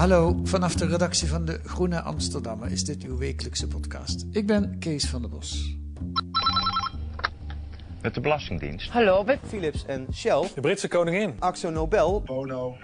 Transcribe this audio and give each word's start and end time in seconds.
Hallo, 0.00 0.40
vanaf 0.42 0.74
de 0.74 0.86
redactie 0.86 1.28
van 1.28 1.44
de 1.44 1.60
Groene 1.64 2.00
Amsterdammer 2.00 2.72
is 2.72 2.84
dit 2.84 3.02
uw 3.02 3.18
wekelijkse 3.18 3.66
podcast. 3.66 4.26
Ik 4.30 4.46
ben 4.46 4.78
Kees 4.78 5.06
van 5.06 5.20
der 5.20 5.30
Bos. 5.30 5.76
Met 8.02 8.14
de 8.14 8.20
Belastingdienst. 8.20 8.90
Hallo, 8.90 9.24
met 9.24 9.38
Philips 9.46 9.86
en 9.86 10.06
Shell, 10.12 10.48
De 10.54 10.60
Britse 10.60 10.88
koningin. 10.88 11.34
Axo 11.38 11.70
Nobel, 11.70 12.22
Bono, 12.22 12.76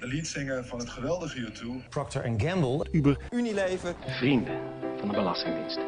de 0.00 0.06
leadzanger 0.06 0.64
van 0.64 0.78
het 0.78 0.90
geweldige 0.90 1.40
U2. 1.40 1.88
Procter 1.88 2.34
Gamble. 2.36 2.86
Uber, 2.92 3.18
Unilever. 3.30 3.94
Vrienden 4.06 4.58
van 4.98 5.08
de 5.08 5.14
Belastingdienst. 5.14 5.78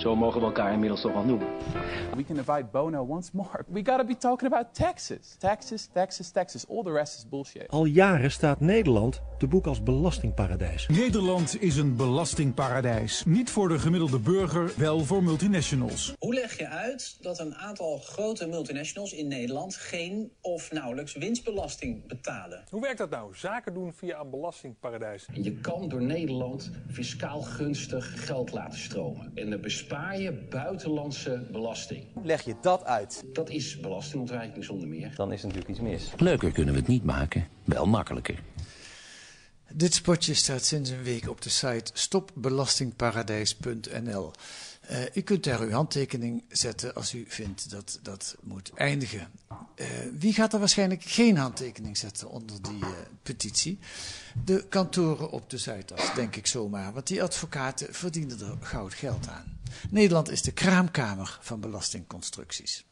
Zo 0.00 0.16
mogen 0.16 0.40
we 0.40 0.46
elkaar 0.46 0.72
inmiddels 0.72 1.00
toch 1.00 1.12
wel 1.12 1.24
noemen. 1.24 1.46
We 2.16 2.24
can 2.24 2.36
invite 2.36 2.64
Bono 2.72 3.06
once 3.08 3.30
more. 3.32 3.64
We 3.68 3.84
gotta 3.84 4.04
be 4.04 4.16
talking 4.16 4.52
about 4.52 4.74
taxes. 4.74 5.36
Taxes, 5.38 5.88
taxes, 5.92 6.30
taxes. 6.30 6.68
All 6.68 6.82
the 6.82 6.92
rest 6.92 7.16
is 7.16 7.28
bullshit. 7.28 7.68
Al 7.68 7.84
jaren 7.84 8.30
staat 8.30 8.60
Nederland 8.60 9.22
te 9.38 9.46
boek 9.46 9.66
als 9.66 9.82
belastingparadijs. 9.82 10.88
Nederland 10.88 11.62
is 11.62 11.76
een 11.76 11.96
belastingparadijs. 11.96 13.24
Niet 13.26 13.50
voor 13.50 13.68
de 13.68 13.78
gemiddelde 13.78 14.18
burger, 14.18 14.72
wel 14.76 15.00
voor 15.00 15.22
multinationals. 15.22 16.14
Hoe 16.18 16.34
leg 16.34 16.58
je 16.58 16.68
uit 16.68 17.16
dat 17.22 17.38
een 17.38 17.54
aantal 17.54 17.98
grote 17.98 18.46
multinationals 18.46 19.12
in 19.12 19.28
Nederland 19.28 19.76
geen 19.76 20.32
of 20.40 20.72
nauwelijks 20.72 21.14
winstbelasting 21.14 22.06
betalen? 22.06 22.64
Hoe 22.70 22.80
werkt 22.80 22.98
dat 22.98 23.10
nou? 23.10 23.36
Zaken 23.36 23.74
doen 23.74 23.92
via 23.94 24.20
een 24.20 24.30
belastingparadijs. 24.30 25.26
Je 25.32 25.52
kan 25.52 25.88
door 25.88 26.02
Nederland 26.02 26.70
fiscaal 26.90 27.40
gunstig 27.42 28.26
geld 28.26 28.52
laten 28.52 28.78
stromen. 28.78 29.32
En 29.34 29.50
dan 29.50 29.60
bespaar 29.90 30.20
je 30.20 30.32
buitenlandse 30.32 31.46
belasting. 31.52 32.06
Leg 32.22 32.42
je 32.42 32.54
dat 32.60 32.84
uit? 32.84 33.24
Dat 33.32 33.50
is 33.50 33.80
belastingontwijking 33.80 34.64
zonder 34.64 34.88
meer. 34.88 35.12
Dan 35.14 35.32
is 35.32 35.40
er 35.40 35.46
natuurlijk 35.46 35.78
iets 35.78 35.88
mis. 35.88 36.12
Leuker 36.16 36.52
kunnen 36.52 36.74
we 36.74 36.80
het 36.80 36.88
niet 36.88 37.04
maken, 37.04 37.48
wel 37.64 37.86
makkelijker. 37.86 38.42
Dit 39.72 39.94
spotje 39.94 40.34
staat 40.34 40.64
sinds 40.64 40.90
een 40.90 41.02
week 41.02 41.28
op 41.28 41.42
de 41.42 41.50
site 41.50 41.90
stopbelastingparadijs.nl. 41.94 44.30
Eh, 44.90 45.02
u 45.14 45.20
kunt 45.20 45.44
daar 45.44 45.60
uw 45.60 45.70
handtekening 45.70 46.44
zetten 46.48 46.94
als 46.94 47.14
u 47.14 47.24
vindt 47.28 47.70
dat 47.70 47.98
dat 48.02 48.36
moet 48.42 48.72
eindigen. 48.74 49.30
Eh, 49.74 49.86
wie 50.18 50.32
gaat 50.32 50.52
er 50.52 50.58
waarschijnlijk 50.58 51.02
geen 51.02 51.36
handtekening 51.36 51.96
zetten 51.96 52.28
onder 52.28 52.62
die 52.62 52.80
eh, 52.80 52.88
petitie? 53.22 53.78
De 54.44 54.66
kantoren 54.68 55.30
op 55.30 55.50
de 55.50 55.58
Zuidas, 55.58 56.14
denk 56.14 56.36
ik 56.36 56.46
zomaar, 56.46 56.92
want 56.92 57.06
die 57.06 57.22
advocaten 57.22 57.94
verdienen 57.94 58.40
er 58.40 58.56
goud 58.60 58.94
geld 58.94 59.28
aan. 59.28 59.58
Nederland 59.90 60.30
is 60.30 60.42
de 60.42 60.52
kraamkamer 60.52 61.38
van 61.40 61.60
belastingconstructies. 61.60 62.84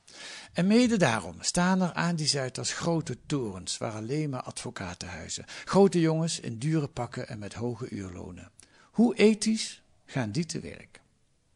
En 0.53 0.67
mede 0.67 0.97
daarom 0.97 1.37
staan 1.41 1.83
er 1.83 1.93
aan 1.93 2.17
die 2.17 2.27
Zuidas 2.27 2.73
grote 2.73 3.17
torens 3.27 3.79
waar 3.79 3.93
alleen 3.93 4.31
maar 4.31 4.43
advocaten 4.43 5.09
huizen. 5.09 5.45
Grote 5.65 6.01
jongens 6.01 6.41
in 6.41 6.59
dure 6.59 6.89
pakken 6.89 7.29
en 7.29 7.39
met 7.39 7.55
hoge 7.55 7.89
uurlonen. 7.89 8.51
Hoe 8.91 9.17
ethisch 9.17 9.83
gaan 10.07 10.31
die 10.31 10.47
te 10.47 10.61
werk? 10.61 10.98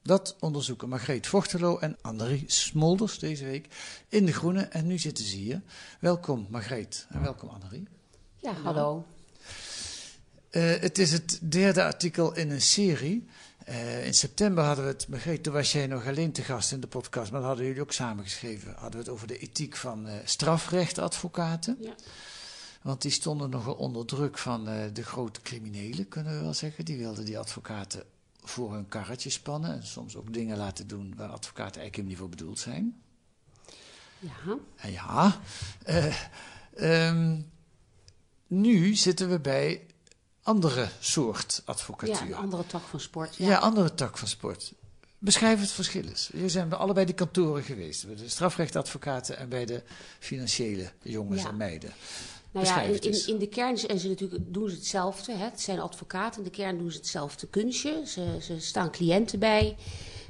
Dat 0.02 0.36
onderzoeken 0.40 0.88
Margreet 0.88 1.26
Vochtelo 1.26 1.78
en 1.78 1.96
Annerie 2.00 2.44
Smolders 2.46 3.18
deze 3.18 3.44
week 3.44 3.66
in 4.08 4.26
De 4.26 4.32
Groene. 4.32 4.60
En 4.60 4.86
nu 4.86 4.98
zitten 4.98 5.24
ze 5.24 5.36
hier. 5.36 5.62
Welkom 6.00 6.46
Margreet 6.50 7.06
en 7.08 7.22
welkom 7.22 7.48
Annerie. 7.48 7.88
Ja, 8.36 8.52
hallo. 8.52 9.06
Uh, 10.50 10.80
het 10.80 10.98
is 10.98 11.12
het 11.12 11.38
derde 11.42 11.84
artikel 11.84 12.34
in 12.36 12.50
een 12.50 12.60
serie. 12.60 13.26
Uh, 13.68 14.06
in 14.06 14.14
september 14.14 14.64
hadden 14.64 14.84
we 14.84 14.90
het, 14.90 15.08
Margreet, 15.08 15.42
toen 15.42 15.52
was 15.52 15.72
jij 15.72 15.86
nog 15.86 16.06
alleen 16.06 16.32
te 16.32 16.42
gast 16.42 16.72
in 16.72 16.80
de 16.80 16.86
podcast, 16.86 17.30
maar 17.30 17.40
dat 17.40 17.48
hadden 17.48 17.66
jullie 17.66 17.82
ook 17.82 17.92
samengeschreven. 17.92 18.72
Hadden 18.72 18.90
we 18.90 18.98
het 18.98 19.08
over 19.08 19.26
de 19.26 19.38
ethiek 19.38 19.76
van 19.76 20.06
uh, 20.06 20.14
strafrechtadvocaten. 20.24 21.76
Ja. 21.80 21.94
Want 22.82 23.02
die 23.02 23.10
stonden 23.10 23.50
nogal 23.50 23.74
onder 23.74 24.06
druk 24.06 24.38
van 24.38 24.68
uh, 24.68 24.84
de 24.92 25.04
grote 25.04 25.40
criminelen, 25.40 26.08
kunnen 26.08 26.36
we 26.36 26.42
wel 26.42 26.54
zeggen. 26.54 26.84
Die 26.84 26.98
wilden 26.98 27.24
die 27.24 27.38
advocaten 27.38 28.02
voor 28.42 28.72
hun 28.72 28.88
karretje 28.88 29.30
spannen 29.30 29.72
en 29.74 29.86
soms 29.86 30.16
ook 30.16 30.32
dingen 30.32 30.56
laten 30.56 30.86
doen 30.86 31.14
waar 31.16 31.28
advocaten 31.28 31.80
eigenlijk 31.80 31.94
helemaal 31.94 32.08
niet 32.10 32.18
voor 32.18 32.28
bedoeld 32.28 32.58
zijn. 32.58 33.02
Ja. 34.18 34.58
En 34.76 34.92
ja. 34.92 35.40
Um, 36.80 37.50
nu 38.46 38.94
zitten 38.94 39.30
we 39.30 39.40
bij 39.40 39.86
andere 40.42 40.88
soort 41.00 41.62
advocatuur. 41.64 42.28
Ja, 42.28 42.36
een 42.36 42.42
andere 42.42 42.66
tak 42.66 42.82
van 42.82 43.00
sport. 43.00 43.36
Ja. 43.36 43.46
ja, 43.46 43.58
andere 43.58 43.94
tak 43.94 44.18
van 44.18 44.28
sport. 44.28 44.72
Beschrijf 45.18 45.60
het 45.60 45.70
verschil 45.70 46.04
eens. 46.04 46.28
Jullie 46.32 46.48
zijn 46.48 46.68
bij 46.68 46.78
allebei 46.78 47.06
de 47.06 47.12
kantoren 47.12 47.62
geweest. 47.62 48.06
Bij 48.06 48.16
de 48.16 48.28
strafrechtadvocaten 48.28 49.36
en 49.36 49.48
bij 49.48 49.64
de 49.64 49.82
financiële 50.18 50.92
jongens 51.02 51.42
Ja. 51.42 51.48
en 51.48 51.56
meiden. 51.56 51.92
Nou 52.52 52.66
ja, 52.66 52.80
in, 52.80 53.26
in, 53.26 53.38
de 53.38 53.46
kern 53.46 53.78
zijn 53.78 53.98
ze 53.98 54.08
natuurlijk, 54.08 54.42
doen 54.46 54.68
ze 54.68 54.74
hetzelfde. 54.74 55.32
Hè. 55.32 55.44
Het 55.44 55.60
zijn 55.60 55.80
advocaten. 55.80 56.38
In 56.38 56.44
de 56.44 56.56
kern 56.56 56.78
doen 56.78 56.90
ze 56.90 56.96
hetzelfde 56.96 57.46
kunstje. 57.46 58.02
Ze, 58.06 58.36
ze 58.40 58.60
staan 58.60 58.90
cliënten 58.90 59.38
bij. 59.38 59.76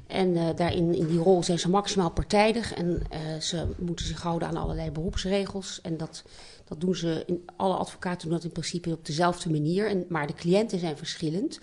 En 0.07 0.37
eh, 0.37 0.57
daarin, 0.57 0.95
in 0.95 1.07
die 1.07 1.19
rol 1.19 1.43
zijn 1.43 1.59
ze 1.59 1.71
maximaal 1.71 2.11
partijdig. 2.11 2.75
En 2.75 3.03
eh, 3.11 3.37
ze 3.41 3.67
moeten 3.79 4.07
zich 4.07 4.23
houden 4.23 4.49
aan 4.49 4.57
allerlei 4.57 4.91
beroepsregels. 4.91 5.81
En 5.81 5.97
dat, 5.97 6.23
dat 6.65 6.81
doen 6.81 6.95
ze, 6.95 7.23
in, 7.27 7.45
alle 7.57 7.75
advocaten 7.75 8.29
doen 8.29 8.37
dat 8.37 8.45
in 8.45 8.53
principe 8.53 8.91
op 8.91 9.07
dezelfde 9.07 9.51
manier. 9.51 9.89
En, 9.89 10.05
maar 10.09 10.27
de 10.27 10.35
cliënten 10.35 10.79
zijn 10.79 10.97
verschillend. 10.97 11.61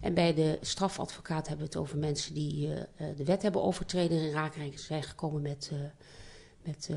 En 0.00 0.14
bij 0.14 0.34
de 0.34 0.58
strafadvocaat 0.60 1.48
hebben 1.48 1.66
we 1.66 1.72
het 1.72 1.82
over 1.82 1.98
mensen 1.98 2.34
die 2.34 2.68
uh, 2.68 2.76
de 3.16 3.24
wet 3.24 3.42
hebben 3.42 3.62
overtreden. 3.62 4.34
En 4.34 4.62
in 4.62 4.78
zijn 4.78 5.02
gekomen 5.02 5.42
met, 5.42 5.70
met 6.62 6.90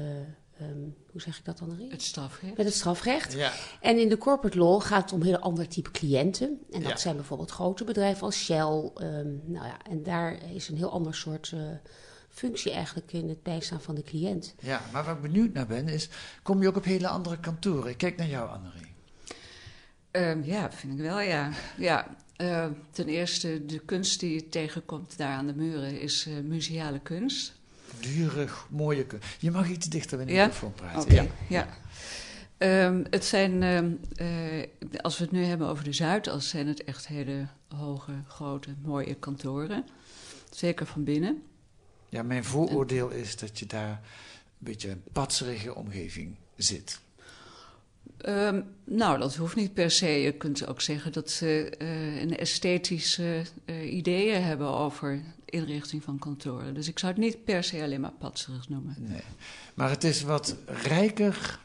um, 0.61 0.95
hoe 1.11 1.21
zeg 1.21 1.37
ik 1.37 1.45
dat 1.45 1.57
dan? 1.57 1.79
Het 1.89 2.01
strafrecht. 2.01 2.57
Met 2.57 2.65
het 2.65 2.75
strafrecht. 2.75 3.33
Ja. 3.33 3.51
En 3.81 3.99
in 3.99 4.09
de 4.09 4.17
corporate 4.17 4.57
law 4.57 4.81
gaat 4.81 5.01
het 5.01 5.13
om 5.13 5.23
heel 5.23 5.37
ander 5.37 5.67
type 5.67 5.91
cliënten. 5.91 6.59
En 6.71 6.81
dat 6.81 6.91
Ja. 6.91 6.97
zijn 6.97 7.15
bijvoorbeeld 7.15 7.51
grote 7.51 7.83
bedrijven 7.83 8.23
als 8.23 8.43
Shell. 8.43 8.91
Um, 9.01 9.41
nou 9.45 9.65
ja, 9.65 9.77
en 9.89 10.03
daar 10.03 10.51
is 10.53 10.69
een 10.69 10.77
heel 10.77 10.91
ander 10.91 11.15
soort 11.15 11.51
uh, 11.53 11.61
functie 12.29 12.71
eigenlijk 12.71 13.13
in 13.13 13.29
het 13.29 13.43
bijstaan 13.43 13.81
van 13.81 13.95
de 13.95 14.03
cliënt. 14.03 14.55
Ja, 14.59 14.81
maar 14.91 15.03
waar 15.03 15.15
ik 15.15 15.21
benieuwd 15.21 15.53
naar 15.53 15.67
ben 15.67 15.87
is, 15.87 16.09
kom 16.43 16.61
je 16.61 16.67
ook 16.67 16.75
op 16.77 16.83
hele 16.83 17.07
andere 17.07 17.39
kantoren? 17.39 17.89
Ik 17.89 17.97
kijk 17.97 18.17
naar 18.17 18.27
jou, 18.27 18.49
Annerie. 18.49 18.89
Um, 20.11 20.43
ja, 20.43 20.71
vind 20.71 20.93
ik 20.93 20.99
wel, 20.99 21.19
ja. 21.19 21.49
ja 21.77 22.07
uh, 22.37 22.65
ten 22.91 23.07
eerste, 23.07 23.65
de 23.65 23.79
kunst 23.79 24.19
die 24.19 24.33
je 24.33 24.49
tegenkomt 24.49 25.17
daar 25.17 25.33
aan 25.33 25.47
de 25.47 25.55
muren 25.55 25.99
is 25.99 26.27
uh, 26.27 26.39
museale 26.43 26.99
kunst. 26.99 27.59
Dure, 27.99 28.47
mooie 28.69 29.05
kunst. 29.05 29.27
Je 29.39 29.51
mag 29.51 29.69
iets 29.69 29.87
dichter 29.87 30.17
bij 30.17 30.25
de 30.25 30.33
ja? 30.33 30.45
microfoon 30.45 30.73
praten. 30.73 31.01
Okay, 31.01 31.29
ja. 31.49 31.67
ja. 31.67 31.79
Um, 32.85 33.05
het 33.09 33.25
zijn, 33.25 33.63
um, 33.63 33.99
uh, 34.21 34.63
als 35.01 35.17
we 35.17 35.23
het 35.23 35.33
nu 35.33 35.43
hebben 35.43 35.67
over 35.67 35.83
de 35.83 35.93
Zuidas, 35.93 36.49
zijn 36.49 36.67
het 36.67 36.83
echt 36.83 37.07
hele 37.07 37.47
hoge, 37.75 38.11
grote, 38.27 38.69
mooie 38.81 39.15
kantoren. 39.15 39.85
Zeker 40.49 40.85
van 40.85 41.03
binnen. 41.03 41.43
Ja, 42.09 42.23
mijn 42.23 42.43
vooroordeel 42.43 43.09
is 43.09 43.37
dat 43.37 43.59
je 43.59 43.65
daar 43.65 43.89
een 43.89 43.99
beetje 44.57 44.89
een 44.89 45.03
patserige 45.11 45.75
omgeving 45.75 46.35
zit. 46.55 46.99
Um, 48.25 48.63
nou, 48.83 49.19
dat 49.19 49.35
hoeft 49.35 49.55
niet 49.55 49.73
per 49.73 49.91
se. 49.91 50.07
Je 50.07 50.31
kunt 50.31 50.67
ook 50.67 50.81
zeggen 50.81 51.11
dat 51.11 51.29
ze 51.29 51.73
uh, 51.81 52.21
een 52.21 52.37
esthetische 52.37 53.41
uh, 53.65 53.93
ideeën 53.93 54.43
hebben 54.43 54.67
over 54.67 55.21
inrichting 55.51 56.03
van 56.03 56.19
kantoren. 56.19 56.73
Dus 56.73 56.87
ik 56.87 56.99
zou 56.99 57.11
het 57.11 57.21
niet 57.21 57.43
per 57.43 57.63
se 57.63 57.83
alleen 57.83 58.01
maar 58.01 58.11
patserig 58.11 58.69
noemen. 58.69 58.95
Nee. 58.99 59.21
Maar 59.73 59.89
het 59.89 60.03
is 60.03 60.21
wat 60.21 60.55
rijker 60.65 61.59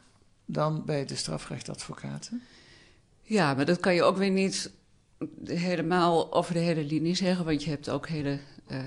dan 0.44 0.84
bij 0.84 1.04
de 1.04 1.16
strafrechtadvocaten? 1.16 2.42
Ja, 3.22 3.54
maar 3.54 3.66
dat 3.66 3.80
kan 3.80 3.94
je 3.94 4.02
ook 4.02 4.16
weer 4.16 4.30
niet 4.30 4.70
helemaal 5.44 6.32
over 6.32 6.54
de 6.54 6.60
hele 6.60 6.84
linie 6.84 7.14
zeggen, 7.14 7.44
want 7.44 7.64
je 7.64 7.70
hebt 7.70 7.90
ook 7.90 8.08
hele 8.08 8.38
uh, 8.68 8.78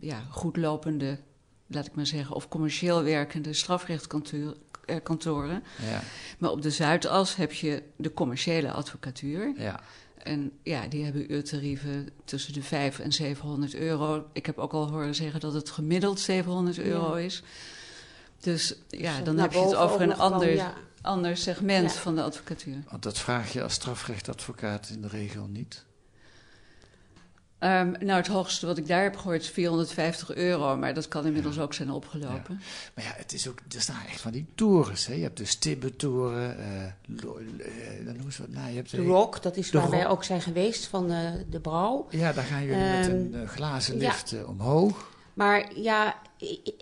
ja, 0.00 0.22
goed 0.30 0.56
lopende, 0.56 1.18
laat 1.66 1.86
ik 1.86 1.94
maar 1.94 2.06
zeggen, 2.06 2.34
of 2.34 2.48
commercieel 2.48 3.02
werkende 3.02 3.52
strafrechtkantoren. 3.52 5.62
Ja. 5.82 6.02
Maar 6.38 6.50
op 6.50 6.62
de 6.62 6.70
Zuidas 6.70 7.36
heb 7.36 7.52
je 7.52 7.82
de 7.96 8.12
commerciële 8.12 8.72
advocatuur. 8.72 9.52
Ja. 9.56 9.80
En 10.26 10.52
ja, 10.62 10.86
die 10.86 11.04
hebben 11.04 11.32
uurtarieven 11.32 12.08
tussen 12.24 12.52
de 12.52 12.62
5 12.62 12.98
en 12.98 13.12
700 13.12 13.74
euro. 13.74 14.26
Ik 14.32 14.46
heb 14.46 14.58
ook 14.58 14.72
al 14.72 14.90
horen 14.90 15.14
zeggen 15.14 15.40
dat 15.40 15.52
het 15.52 15.70
gemiddeld 15.70 16.20
700 16.20 16.78
euro 16.78 17.14
is. 17.14 17.42
Dus 18.40 18.74
ja, 18.88 19.20
dan 19.20 19.38
heb 19.38 19.52
je 19.52 19.58
het 19.58 19.74
over 19.74 20.00
een 20.00 20.16
ander, 20.16 20.54
ja. 20.54 20.74
ander 21.02 21.36
segment 21.36 21.92
van 21.92 22.14
de 22.14 22.22
advocatuur. 22.22 22.82
Want 22.90 23.02
dat 23.02 23.18
vraag 23.18 23.52
je 23.52 23.62
als 23.62 23.72
strafrechtadvocaat 23.72 24.88
in 24.88 25.02
de 25.02 25.08
regel 25.08 25.46
niet. 25.46 25.85
Um, 27.60 27.90
nou, 27.90 28.10
het 28.10 28.26
hoogste 28.26 28.66
wat 28.66 28.78
ik 28.78 28.86
daar 28.86 29.02
heb 29.02 29.16
gehoord 29.16 29.42
is 29.42 29.48
450 29.48 30.34
euro, 30.34 30.76
maar 30.76 30.94
dat 30.94 31.08
kan 31.08 31.26
inmiddels 31.26 31.58
ook 31.58 31.74
zijn 31.74 31.90
opgelopen. 31.90 32.58
Ja. 32.58 32.66
Maar 32.94 33.04
ja, 33.04 33.12
het 33.16 33.32
is 33.32 33.48
ook, 33.48 33.58
er 33.74 33.80
staan 33.80 34.02
echt 34.08 34.20
van 34.20 34.32
die 34.32 34.46
torens. 34.54 35.06
Hè? 35.06 35.14
Je 35.14 35.22
hebt 35.22 35.38
de 35.38 35.44
Stibbe-toren, 35.44 36.56
uh, 36.58 37.24
dan 38.04 38.14
noemen 38.14 38.32
ze 38.32 38.42
wat. 38.42 38.50
Nou, 38.50 38.68
je 38.68 38.76
hebt 38.76 38.90
de 38.90 39.02
Rock, 39.02 39.42
dat 39.42 39.56
is 39.56 39.70
waar 39.70 39.82
rock. 39.82 39.90
wij 39.90 40.06
ook 40.06 40.24
zijn 40.24 40.40
geweest 40.40 40.86
van 40.86 41.10
uh, 41.10 41.30
de 41.50 41.60
Brouw. 41.60 42.06
Ja, 42.10 42.32
daar 42.32 42.44
gaan 42.44 42.64
jullie 42.64 42.82
um, 42.82 42.98
met 42.98 43.06
een 43.06 43.30
uh, 43.34 43.48
glazen 43.48 43.96
lift 43.96 44.30
ja. 44.30 44.44
omhoog. 44.44 45.10
Maar 45.34 45.74
ja, 45.74 46.16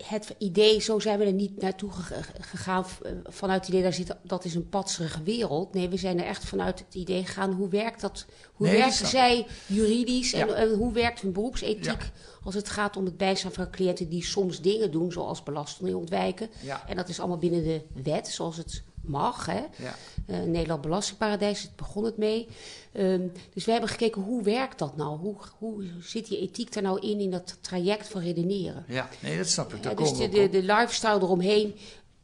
het 0.03 0.35
idee, 0.37 0.81
zo 0.81 0.99
zijn 0.99 1.19
we 1.19 1.25
er 1.25 1.33
niet 1.33 1.61
naartoe 1.61 1.91
gegaan 2.39 2.85
vanuit 3.23 3.59
het 3.59 3.69
idee 3.69 3.83
dat 3.83 3.93
zit, 3.93 4.15
dat 4.23 4.45
is 4.45 4.55
een 4.55 4.69
patserige 4.69 5.23
wereld. 5.23 5.73
Nee, 5.73 5.89
we 5.89 5.97
zijn 5.97 6.19
er 6.19 6.25
echt 6.25 6.45
vanuit 6.45 6.79
het 6.79 6.95
idee 6.95 7.25
gegaan, 7.25 7.51
hoe 7.51 7.69
werkt 7.69 8.01
dat? 8.01 8.25
Hoe 8.53 8.67
nee, 8.67 8.77
werken 8.77 9.07
zij 9.07 9.47
juridisch 9.65 10.33
en, 10.33 10.73
hoe 10.73 10.93
werkt 10.93 11.21
hun 11.21 11.31
beroepsethiek 11.31 11.83
ja. 11.83 11.97
als 12.43 12.55
het 12.55 12.69
gaat 12.69 12.97
om 12.97 13.05
het 13.05 13.17
bijstaan 13.17 13.51
van 13.51 13.69
cliënten 13.69 14.09
die 14.09 14.23
soms 14.23 14.61
dingen 14.61 14.91
doen, 14.91 15.11
zoals 15.11 15.43
belasting 15.43 15.95
ontwijken. 15.95 16.49
Ja. 16.61 16.87
En 16.87 16.95
dat 16.95 17.09
is 17.09 17.19
allemaal 17.19 17.37
binnen 17.37 17.63
de 17.63 17.81
wet, 18.03 18.27
zoals 18.27 18.57
het 18.57 18.83
mag. 19.07 19.45
Hè? 19.45 19.63
Uh, 20.27 20.43
Nederland 20.43 20.81
Belastingparadijs, 20.81 21.61
het 21.61 21.75
begon 21.75 22.03
het 22.03 22.17
mee. 22.17 22.47
Um, 22.93 23.31
dus 23.53 23.65
we 23.65 23.71
hebben 23.71 23.89
gekeken, 23.89 24.21
hoe 24.21 24.43
werkt 24.43 24.79
dat 24.79 24.95
nou? 24.95 25.19
Hoe, 25.19 25.35
hoe 25.57 25.83
zit 25.99 26.27
die 26.27 26.39
ethiek 26.39 26.75
er 26.75 26.81
nou 26.81 26.99
in, 26.99 27.19
in 27.19 27.31
dat 27.31 27.57
traject 27.61 28.07
van 28.07 28.21
redeneren? 28.21 28.85
Ja, 28.87 29.09
nee, 29.19 29.37
dat 29.37 29.47
snap 29.47 29.73
ik. 29.73 29.85
Uh, 29.85 29.97
dus 29.97 30.17
de, 30.17 30.29
de, 30.29 30.49
de 30.49 30.63
lifestyle 30.63 31.19
eromheen, 31.19 31.75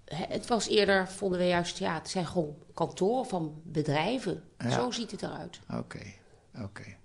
het 0.05 0.47
was 0.47 0.67
eerder, 0.67 1.07
vonden 1.07 1.39
we 1.39 1.45
juist, 1.45 1.77
ja, 1.77 1.93
het 1.93 2.09
zijn 2.09 2.27
gewoon 2.27 2.55
kantoren 2.73 3.25
van 3.25 3.61
bedrijven. 3.63 4.43
Ja. 4.57 4.69
Zo 4.69 4.91
ziet 4.91 5.11
het 5.11 5.21
eruit. 5.21 5.59
Oké, 5.69 5.77
okay. 5.77 6.15
oké. 6.53 6.63
Okay. 6.63 6.97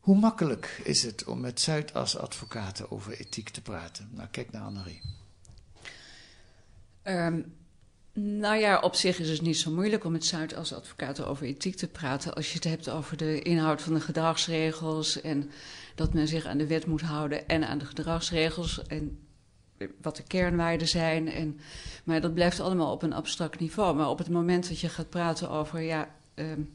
Hoe 0.00 0.16
makkelijk 0.16 0.80
is 0.84 1.02
het 1.02 1.24
om 1.24 1.40
met 1.40 1.60
Zuidas-advocaten 1.60 2.90
over 2.90 3.20
ethiek 3.20 3.48
te 3.48 3.62
praten? 3.62 4.10
Nou, 4.12 4.28
kijk 4.28 4.52
naar 4.52 4.62
Annerie. 4.62 5.00
Um, 7.04 7.57
nou 8.20 8.56
ja, 8.56 8.80
op 8.80 8.94
zich 8.94 9.18
is 9.18 9.30
het 9.30 9.40
niet 9.40 9.58
zo 9.58 9.70
moeilijk 9.70 10.04
om 10.04 10.12
met 10.12 10.24
Zuidas-advocaten 10.24 11.26
over 11.26 11.46
ethiek 11.46 11.76
te 11.76 11.88
praten. 11.88 12.34
Als 12.34 12.48
je 12.48 12.54
het 12.54 12.64
hebt 12.64 12.90
over 12.90 13.16
de 13.16 13.42
inhoud 13.42 13.82
van 13.82 13.94
de 13.94 14.00
gedragsregels 14.00 15.20
en 15.20 15.50
dat 15.94 16.14
men 16.14 16.28
zich 16.28 16.44
aan 16.44 16.58
de 16.58 16.66
wet 16.66 16.86
moet 16.86 17.00
houden 17.00 17.48
en 17.48 17.68
aan 17.68 17.78
de 17.78 17.84
gedragsregels 17.84 18.86
en 18.86 19.18
wat 20.02 20.16
de 20.16 20.22
kernwaarden 20.22 20.88
zijn. 20.88 21.28
En, 21.28 21.60
maar 22.04 22.20
dat 22.20 22.34
blijft 22.34 22.60
allemaal 22.60 22.92
op 22.92 23.02
een 23.02 23.12
abstract 23.12 23.60
niveau. 23.60 23.96
Maar 23.96 24.08
op 24.08 24.18
het 24.18 24.28
moment 24.28 24.68
dat 24.68 24.80
je 24.80 24.88
gaat 24.88 25.10
praten 25.10 25.50
over, 25.50 25.80
ja, 25.80 26.14
um, 26.34 26.70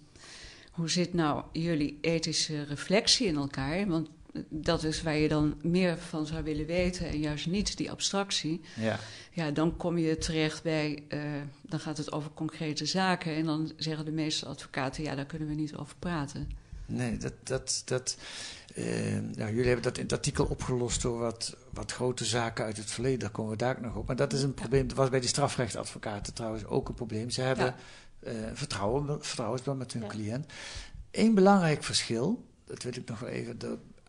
hoe 0.71 0.89
zit 0.89 1.13
nou 1.13 1.43
jullie 1.51 1.97
ethische 2.01 2.63
reflectie 2.63 3.27
in 3.27 3.35
elkaar? 3.35 3.87
Want 3.87 4.09
dat 4.49 4.83
is 4.83 5.01
waar 5.01 5.17
je 5.17 5.27
dan 5.27 5.59
meer 5.61 5.97
van 5.97 6.25
zou 6.25 6.43
willen 6.43 6.65
weten 6.65 7.07
en 7.07 7.19
juist 7.19 7.47
niet 7.47 7.77
die 7.77 7.91
abstractie. 7.91 8.61
Ja, 8.75 8.99
ja 9.31 9.51
dan 9.51 9.77
kom 9.77 9.97
je 9.97 10.17
terecht 10.17 10.63
bij, 10.63 11.03
uh, 11.09 11.21
dan 11.61 11.79
gaat 11.79 11.97
het 11.97 12.11
over 12.11 12.31
concrete 12.33 12.85
zaken 12.85 13.35
en 13.35 13.45
dan 13.45 13.71
zeggen 13.77 14.05
de 14.05 14.11
meeste 14.11 14.45
advocaten, 14.45 15.03
ja, 15.03 15.15
daar 15.15 15.25
kunnen 15.25 15.47
we 15.47 15.53
niet 15.53 15.75
over 15.75 15.95
praten. 15.99 16.49
Nee, 16.85 17.17
dat, 17.17 17.33
dat, 17.43 17.81
dat, 17.85 18.17
uh, 18.75 18.85
nou, 19.35 19.49
jullie 19.49 19.65
hebben 19.65 19.83
dat 19.83 19.97
in 19.97 20.03
het 20.03 20.13
artikel 20.13 20.45
opgelost 20.45 21.01
door 21.01 21.19
wat, 21.19 21.57
wat 21.69 21.91
grote 21.91 22.25
zaken 22.25 22.65
uit 22.65 22.77
het 22.77 22.91
verleden, 22.91 23.19
daar 23.19 23.29
komen 23.29 23.51
we 23.51 23.57
daar 23.57 23.75
ook 23.75 23.81
nog 23.81 23.95
op. 23.95 24.07
Maar 24.07 24.15
dat 24.15 24.33
is 24.33 24.43
een 24.43 24.53
probleem, 24.53 24.87
dat 24.87 24.97
was 24.97 25.09
bij 25.09 25.19
die 25.19 25.29
strafrechtadvocaten 25.29 26.33
trouwens 26.33 26.65
ook 26.65 26.89
een 26.89 26.95
probleem. 26.95 27.29
Ze 27.29 27.41
hebben 27.41 27.75
ja. 28.23 28.31
uh, 28.31 28.37
vertrouwen, 28.53 29.23
vertrouwensband 29.23 29.77
met 29.77 29.93
hun 29.93 30.01
ja. 30.01 30.07
cliënt. 30.07 30.45
Eén 31.11 31.33
belangrijk 31.33 31.83
verschil, 31.83 32.45
dat 32.65 32.83
wil 32.83 32.93
ik 32.95 33.09
nog 33.09 33.19
wel 33.19 33.29
even 33.29 33.57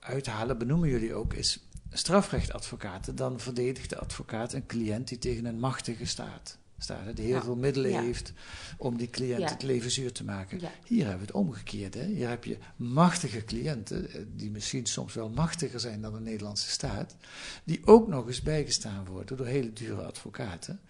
uithalen, 0.05 0.59
benoemen 0.59 0.89
jullie 0.89 1.15
ook, 1.15 1.35
is 1.35 1.69
strafrechtadvocaten. 1.91 3.17
Dan 3.17 3.41
verdedigt 3.41 3.91
de 3.91 3.99
advocaat 3.99 4.53
een 4.53 4.67
cliënt 4.67 5.09
die 5.09 5.19
tegen 5.19 5.45
een 5.45 5.59
machtige 5.59 6.05
staat 6.05 6.59
staat. 6.79 7.17
Die 7.17 7.25
heel 7.25 7.35
ja. 7.35 7.43
veel 7.43 7.57
middelen 7.57 7.91
ja. 7.91 8.01
heeft 8.01 8.33
om 8.79 8.97
die 8.97 9.11
cliënt 9.11 9.41
ja. 9.41 9.49
het 9.49 9.63
leven 9.63 9.91
zuur 9.91 10.13
te 10.13 10.25
maken. 10.25 10.61
Hier 10.87 11.01
hebben 11.01 11.27
we 11.27 11.27
het 11.27 11.35
omgekeerd. 11.35 11.95
Hè? 11.95 12.05
Hier 12.05 12.29
heb 12.29 12.45
je 12.45 12.59
machtige 12.77 13.45
cliënten, 13.45 14.09
die 14.37 14.51
misschien 14.51 14.87
soms 14.87 15.15
wel 15.15 15.29
machtiger 15.29 15.81
zijn 15.81 16.01
dan 16.01 16.13
de 16.13 16.21
Nederlandse 16.21 16.71
staat, 16.71 17.17
die 17.65 17.81
ook 17.85 18.09
nog 18.09 18.27
eens 18.27 18.43
bijgestaan 18.43 19.05
worden 19.05 19.37
door 19.37 19.47
hele 19.47 19.73
dure 19.73 20.03
advocaten, 20.03 20.81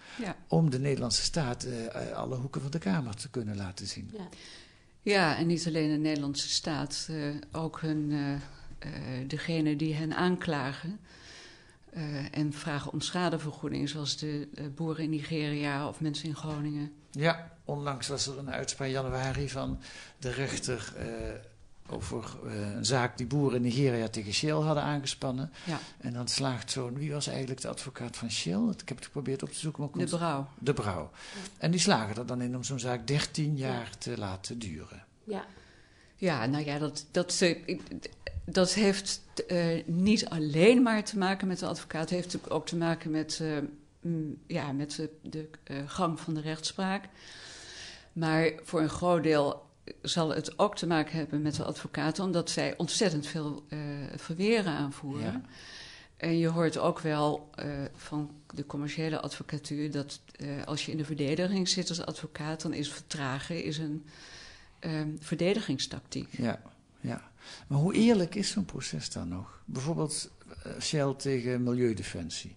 om 0.48 0.70
de 0.70 0.78
Nederlandse 0.78 1.22
staat 1.22 1.66
uh, 1.66 2.12
alle 2.12 2.36
hoeken 2.36 2.60
van 2.60 2.70
de 2.70 2.78
Kamer 2.78 3.16
te 3.16 3.30
kunnen 3.30 3.56
laten 3.56 3.86
zien. 3.86 4.10
Ja, 5.02 5.36
en 5.36 5.46
niet 5.46 5.66
alleen 5.66 5.90
de 5.90 5.96
Nederlandse 5.96 6.48
staat, 6.48 7.06
uh, 7.10 7.34
ook 7.52 7.80
hun. 7.80 8.10
Uh, 8.10 8.36
degene 9.26 9.76
die 9.76 9.94
hen 9.94 10.14
aanklagen 10.16 10.98
uh, 11.96 12.36
en 12.36 12.52
vragen 12.52 12.92
om 12.92 13.00
schadevergoeding, 13.00 13.88
zoals 13.88 14.16
de 14.16 14.48
uh, 14.54 14.66
boeren 14.74 15.04
in 15.04 15.10
Nigeria 15.10 15.88
of 15.88 16.00
mensen 16.00 16.28
in 16.28 16.36
Groningen. 16.36 16.92
Ja, 17.10 17.52
onlangs 17.64 18.08
was 18.08 18.26
er 18.26 18.38
een 18.38 18.50
uitspraak 18.50 18.88
in 18.88 18.94
januari 18.94 19.50
van 19.50 19.80
de 20.18 20.30
rechter 20.30 20.92
over 21.88 22.36
een 22.76 22.84
zaak 22.84 23.16
die 23.16 23.26
boeren 23.26 23.56
in 23.56 23.62
Nigeria 23.62 24.08
tegen 24.08 24.32
Shell 24.32 24.50
hadden 24.50 24.82
aangespannen. 24.82 25.52
Ja. 25.64 25.78
En 26.00 26.12
dan 26.12 26.28
slaagt 26.28 26.70
zo'n, 26.70 26.94
wie 26.94 27.12
was 27.12 27.26
eigenlijk 27.26 27.60
de 27.60 27.68
advocaat 27.68 28.16
van 28.16 28.30
Shell? 28.30 28.68
Ik 28.78 28.88
heb 28.88 28.96
het 28.96 29.06
geprobeerd 29.06 29.42
op 29.42 29.50
te 29.50 29.58
zoeken. 29.58 29.90
Maar 29.94 30.06
de 30.06 30.16
Brouw. 30.16 30.48
De 30.58 30.72
Brouw. 30.72 31.10
En 31.58 31.70
die 31.70 31.80
slagen 31.80 32.16
er 32.16 32.26
dan 32.26 32.42
in 32.42 32.56
om 32.56 32.64
zo'n 32.64 32.78
zaak 32.78 33.06
13 33.06 33.56
jaar 33.56 33.88
ja. 33.90 33.98
te 33.98 34.18
laten 34.18 34.58
duren. 34.58 35.04
Ja. 35.24 35.44
Ja, 36.16 36.46
nou 36.46 36.64
ja, 36.64 36.78
dat, 36.78 37.06
dat, 37.10 37.32
dat 38.44 38.74
heeft 38.74 39.22
uh, 39.48 39.82
niet 39.86 40.28
alleen 40.28 40.82
maar 40.82 41.04
te 41.04 41.18
maken 41.18 41.48
met 41.48 41.58
de 41.58 41.66
advocaat. 41.66 42.00
Het 42.00 42.10
heeft 42.10 42.24
natuurlijk 42.24 42.54
ook 42.54 42.66
te 42.66 42.76
maken 42.76 43.10
met, 43.10 43.40
uh, 43.42 44.28
ja, 44.46 44.72
met 44.72 44.96
de, 44.96 45.10
de 45.22 45.48
uh, 45.70 45.76
gang 45.86 46.20
van 46.20 46.34
de 46.34 46.40
rechtspraak. 46.40 47.08
Maar 48.12 48.52
voor 48.62 48.80
een 48.80 48.88
groot 48.88 49.22
deel 49.22 49.66
zal 50.02 50.34
het 50.34 50.58
ook 50.58 50.76
te 50.76 50.86
maken 50.86 51.16
hebben 51.16 51.42
met 51.42 51.54
de 51.54 51.64
advocaten, 51.64 52.24
omdat 52.24 52.50
zij 52.50 52.76
ontzettend 52.76 53.26
veel 53.26 53.64
verweren 54.16 54.72
aanvoeren. 54.72 55.32
Ja. 55.32 55.42
En 56.16 56.38
je 56.38 56.48
hoort 56.48 56.78
ook 56.78 57.00
wel 57.00 57.50
van 57.94 58.30
de 58.54 58.66
commerciële 58.66 59.20
advocatuur 59.20 59.90
dat 59.90 60.20
als 60.64 60.86
je 60.86 60.92
in 60.92 60.98
de 60.98 61.04
verdediging 61.04 61.68
zit 61.68 61.88
als 61.88 62.04
advocaat, 62.04 62.62
dan 62.62 62.72
is 62.72 62.92
vertragen 62.92 63.64
is 63.64 63.78
een 63.78 64.04
verdedigingstactiek. 65.20 66.28
Ja, 66.30 66.60
ja. 67.04 67.30
Maar 67.66 67.78
hoe 67.78 67.94
eerlijk 67.94 68.34
is 68.34 68.50
zo'n 68.50 68.64
proces 68.64 69.10
dan 69.10 69.28
nog? 69.28 69.62
Bijvoorbeeld 69.64 70.30
uh, 70.66 70.80
Shell 70.80 71.14
tegen 71.14 71.62
Milieudefensie. 71.62 72.54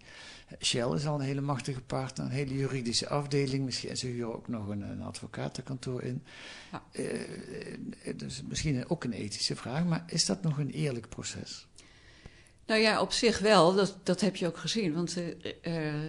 Shell 0.62 0.94
is 0.94 1.06
al 1.06 1.16
een 1.16 1.26
hele 1.26 1.42
machtige 1.42 1.82
partner, 1.82 2.26
een 2.26 2.32
hele 2.32 2.54
juridische 2.54 3.10
afdeling. 3.10 3.66
Misschien, 3.66 3.98
ze 3.98 4.08
huren 4.08 4.36
ook 4.36 4.48
nog 4.48 4.68
een, 4.68 4.82
een 4.82 5.02
advocatenkantoor 5.02 6.04
in. 6.04 6.24
Ja. 6.72 6.84
Uh, 6.92 8.16
dus 8.16 8.42
misschien 8.48 8.90
ook 8.90 9.04
een 9.04 9.14
ethische 9.14 9.56
vraag, 9.56 9.86
maar 9.86 10.04
is 10.08 10.26
dat 10.26 10.42
nog 10.42 10.58
een 10.58 10.70
eerlijk 10.70 11.10
proces? 11.10 11.68
Nou 12.66 12.82
ja, 12.82 13.02
op 13.02 13.12
zich 13.12 13.40
wel. 13.40 13.76
Dat, 13.76 13.98
dat 14.04 14.22
heb 14.22 14.36
je 14.36 14.48
ook 14.48 14.58
gezien. 14.58 14.94
Want 14.94 15.18
uh, 15.18 15.26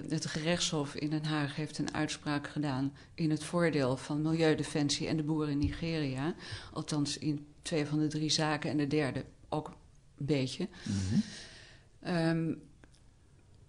het 0.09 0.27
gerechtshof 0.27 0.95
in 0.95 1.11
Den 1.11 1.25
Haag 1.25 1.57
heeft 1.57 1.79
een 1.79 1.95
uitspraak 1.95 2.49
gedaan 2.49 2.93
in 3.15 3.31
het 3.31 3.45
voordeel 3.45 3.97
van 3.97 4.23
Milieudefensie 4.23 5.07
en 5.09 5.17
de 5.17 5.23
boeren 5.23 5.53
in 5.53 5.59
Nigeria. 5.59 6.35
Althans 6.73 7.19
in 7.19 7.47
twee 7.69 7.87
van 7.87 7.99
de 7.99 8.07
drie 8.07 8.31
zaken 8.31 8.71
en 8.71 8.77
de 8.77 8.87
derde 8.87 9.25
ook 9.49 9.69
een 10.19 10.27
beetje. 10.27 10.69
Mm-hmm. 10.83 11.23
Um, 12.29 12.63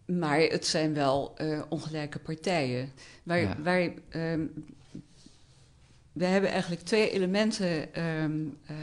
maar 0.06 0.40
het 0.40 0.68
zijn 0.68 0.94
wel 0.94 1.36
uh, 1.42 1.62
ongelijke 1.70 2.20
partijen. 2.20 2.92
Waar, 3.24 3.40
ja. 3.40 3.62
waar, 3.62 3.82
um, 4.32 4.66
we 6.12 6.26
hebben 6.26 6.50
eigenlijk 6.50 6.82
twee 6.82 7.12
elementen 7.12 8.04
um, 8.04 8.58
uh, 8.72 8.78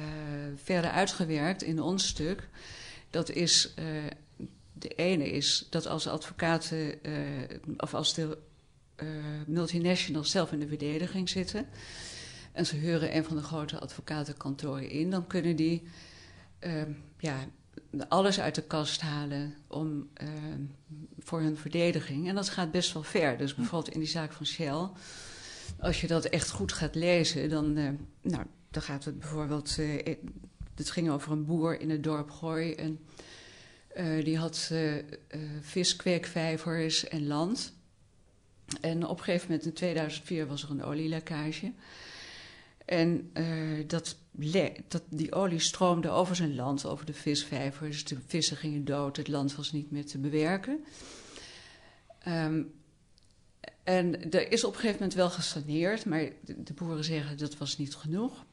verder 0.55 0.91
uitgewerkt 0.91 1.63
in 1.63 1.81
ons 1.81 2.07
stuk. 2.07 2.49
Dat 3.11 3.31
is, 3.31 3.75
uh, 3.79 3.87
de 4.73 4.89
ene 4.89 5.31
is 5.31 5.67
dat 5.71 5.87
als 5.87 6.07
advocaten, 6.07 7.01
of 7.77 7.95
als 7.95 8.15
de 8.15 8.39
multinationals 9.47 10.31
zelf 10.31 10.53
in 10.53 10.61
de 10.61 10.69
verdediging 10.69 11.29
zitten 11.29 11.67
en 12.57 12.67
ze 12.67 12.77
huren 12.77 13.17
een 13.17 13.25
van 13.25 13.37
de 13.37 13.43
grote 13.43 13.79
advocatenkantoren 13.79 14.91
in, 14.91 15.11
dan 15.11 15.27
kunnen 15.27 15.57
die 15.57 15.83
uh, 16.61 16.83
ja, 17.19 17.37
alles 18.09 18.41
uit 18.41 18.55
de 18.55 18.63
kast 18.63 19.01
halen 19.01 19.55
om, 19.67 20.09
uh, 20.23 20.29
voor 21.19 21.41
hun 21.41 21.57
verdediging. 21.57 22.29
En 22.29 22.35
dat 22.35 22.49
gaat 22.49 22.71
best 22.71 22.93
wel 22.93 23.03
ver. 23.03 23.37
Dus 23.37 23.55
bijvoorbeeld 23.55 23.95
in 23.95 24.01
die 24.01 24.09
zaak 24.09 24.33
van 24.33 24.47
Shell, 24.47 24.89
als 25.81 26.01
je 26.01 26.07
dat 26.07 26.25
echt 26.25 26.51
goed 26.51 26.73
gaat 26.73 26.95
lezen, 26.95 27.49
dan, 27.49 27.77
uh, 27.77 27.91
nou, 28.23 28.45
dan 28.71 28.83
gaat 28.83 29.05
het 29.05 29.19
bijvoorbeeld. 29.19 29.77
Uh, 29.79 30.17
het 30.75 30.91
ging 30.91 31.11
over 31.11 31.33
een 31.33 31.45
boer 31.45 31.81
in 31.81 31.91
het 31.91 32.03
dorp 32.03 32.31
Gooi. 32.31 32.75
En 32.75 32.99
die 34.25 34.39
had 34.39 34.73
viskweekvijvers 35.61 37.09
en 37.09 37.27
land. 37.27 37.73
En 38.81 39.07
op 39.07 39.19
een 39.19 39.25
gegeven 39.25 39.47
moment 39.49 39.67
in 39.67 39.73
2004 39.73 40.47
was 40.47 40.63
er 40.63 40.71
een 40.71 40.85
olielekkage. 40.85 41.73
En 42.87 43.31
uh, 43.35 43.85
dat, 43.87 44.17
dat, 44.89 45.03
die 45.09 45.33
olie 45.33 45.59
stroomde 45.59 46.11
over 46.11 46.37
zijn 46.37 46.55
land, 46.55 46.87
over 46.87 47.07
de 47.07 47.15
visvijvers. 47.15 48.05
De 48.05 48.17
vissen 48.27 48.57
gingen 48.57 48.85
dood, 48.85 49.17
het 49.17 49.29
land 49.29 49.57
was 49.57 49.73
niet 49.73 49.91
meer 49.91 50.07
te 50.07 50.19
bewerken. 50.19 50.85
Um, 52.29 52.75
en 53.85 54.31
er 54.31 54.53
is 54.53 54.65
op 54.65 54.73
een 54.73 54.81
gegeven 54.81 54.99
moment 54.99 55.15
wel 55.15 55.31
gesaneerd, 55.31 56.05
maar 56.05 56.29
de, 56.45 56.75
boeren 56.75 57.05
zeggen 57.05 57.39
dat 57.39 57.59
was 57.59 57.79
niet 57.79 57.95
genoeg. 57.95 58.45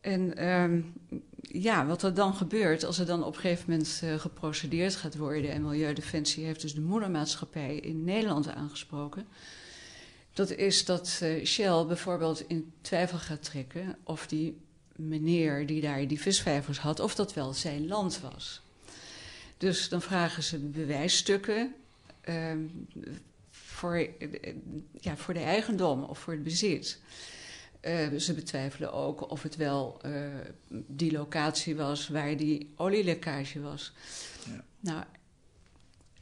En 0.00 0.48
um, 0.48 0.92
ja, 1.40 1.86
wat 1.86 2.02
er 2.02 2.14
dan 2.14 2.34
gebeurt, 2.34 2.84
als 2.84 2.98
er 2.98 3.06
dan 3.06 3.24
op 3.24 3.34
een 3.34 3.40
gegeven 3.40 3.70
moment 3.70 4.00
uh, 4.04 4.14
geprocedeerd 4.14 4.96
gaat 4.96 5.16
worden... 5.16 5.50
en 5.50 5.62
Milieudefensie 5.62 6.44
heeft 6.44 6.60
dus 6.60 6.74
de 6.74 6.80
moedermaatschappij 6.80 7.76
in 7.76 8.04
Nederland 8.04 8.48
aangesproken... 8.48 9.26
dat 10.32 10.50
is 10.50 10.84
dat 10.84 11.20
uh, 11.22 11.44
Shell 11.44 11.84
bijvoorbeeld 11.84 12.48
in 12.48 12.72
twijfel 12.80 13.18
gaat 13.18 13.42
trekken... 13.42 13.96
of 14.04 14.26
die 14.26 14.60
meneer 14.96 15.66
die 15.66 15.80
daar 15.80 16.06
die 16.06 16.20
visvijvers 16.20 16.78
had, 16.78 17.00
of 17.00 17.14
dat 17.14 17.34
wel 17.34 17.52
zijn 17.52 17.86
land 17.86 18.20
was. 18.20 18.62
Dus 19.56 19.88
dan 19.88 20.02
vragen 20.02 20.42
ze 20.42 20.58
bewijsstukken 20.58 21.74
uh, 22.28 22.52
voor, 23.50 24.08
ja, 25.00 25.16
voor 25.16 25.34
de 25.34 25.40
eigendom 25.40 26.02
of 26.02 26.18
voor 26.18 26.32
het 26.32 26.42
bezit... 26.42 27.00
Uh, 27.84 28.18
ze 28.18 28.34
betwijfelen 28.34 28.92
ook 28.92 29.30
of 29.30 29.42
het 29.42 29.56
wel 29.56 30.00
die 30.68 31.12
locatie 31.12 31.76
was 31.76 32.08
waar 32.08 32.36
die 32.36 32.72
olielekkage 32.76 33.60
was. 33.60 33.92
Ja. 34.46 34.64
Nou, 34.80 35.04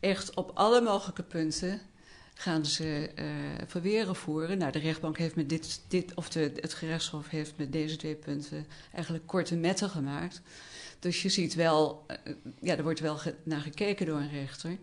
echt 0.00 0.35
op 0.35 0.50
alle 0.55 0.81
mogelijke 0.81 1.23
punten 1.23 1.81
gaan 2.40 2.66
ze 2.66 3.11
uh, 3.18 3.25
verweren 3.66 4.16
voeren. 4.16 4.59
Nou, 4.59 4.73
de 4.73 4.78
rechtbank 4.78 5.18
heeft 5.18 5.37
met 5.37 5.49
dit, 5.49 5.80
dit 5.88 6.14
of 6.14 6.28
de, 6.28 6.52
het 6.61 6.75
gerechtshof 6.75 7.28
heeft 7.28 7.52
met 7.57 7.73
deze 7.73 7.97
twee 7.97 8.14
punten 8.14 8.66
eigenlijk 8.92 9.26
korte 9.26 9.57
metten 9.57 9.90
gemaakt. 9.90 10.40
Dus 10.99 11.23
je 11.23 11.28
ziet 11.28 11.54
wel, 11.54 12.07
ja, 12.61 12.76
er 12.76 12.83
wordt 12.83 13.00
wel 13.00 13.16
ge 13.16 13.35
naar 13.42 13.61
gekeken 13.61 14.07
door 14.07 14.18
een 14.18 14.30
rechter. 14.30 14.78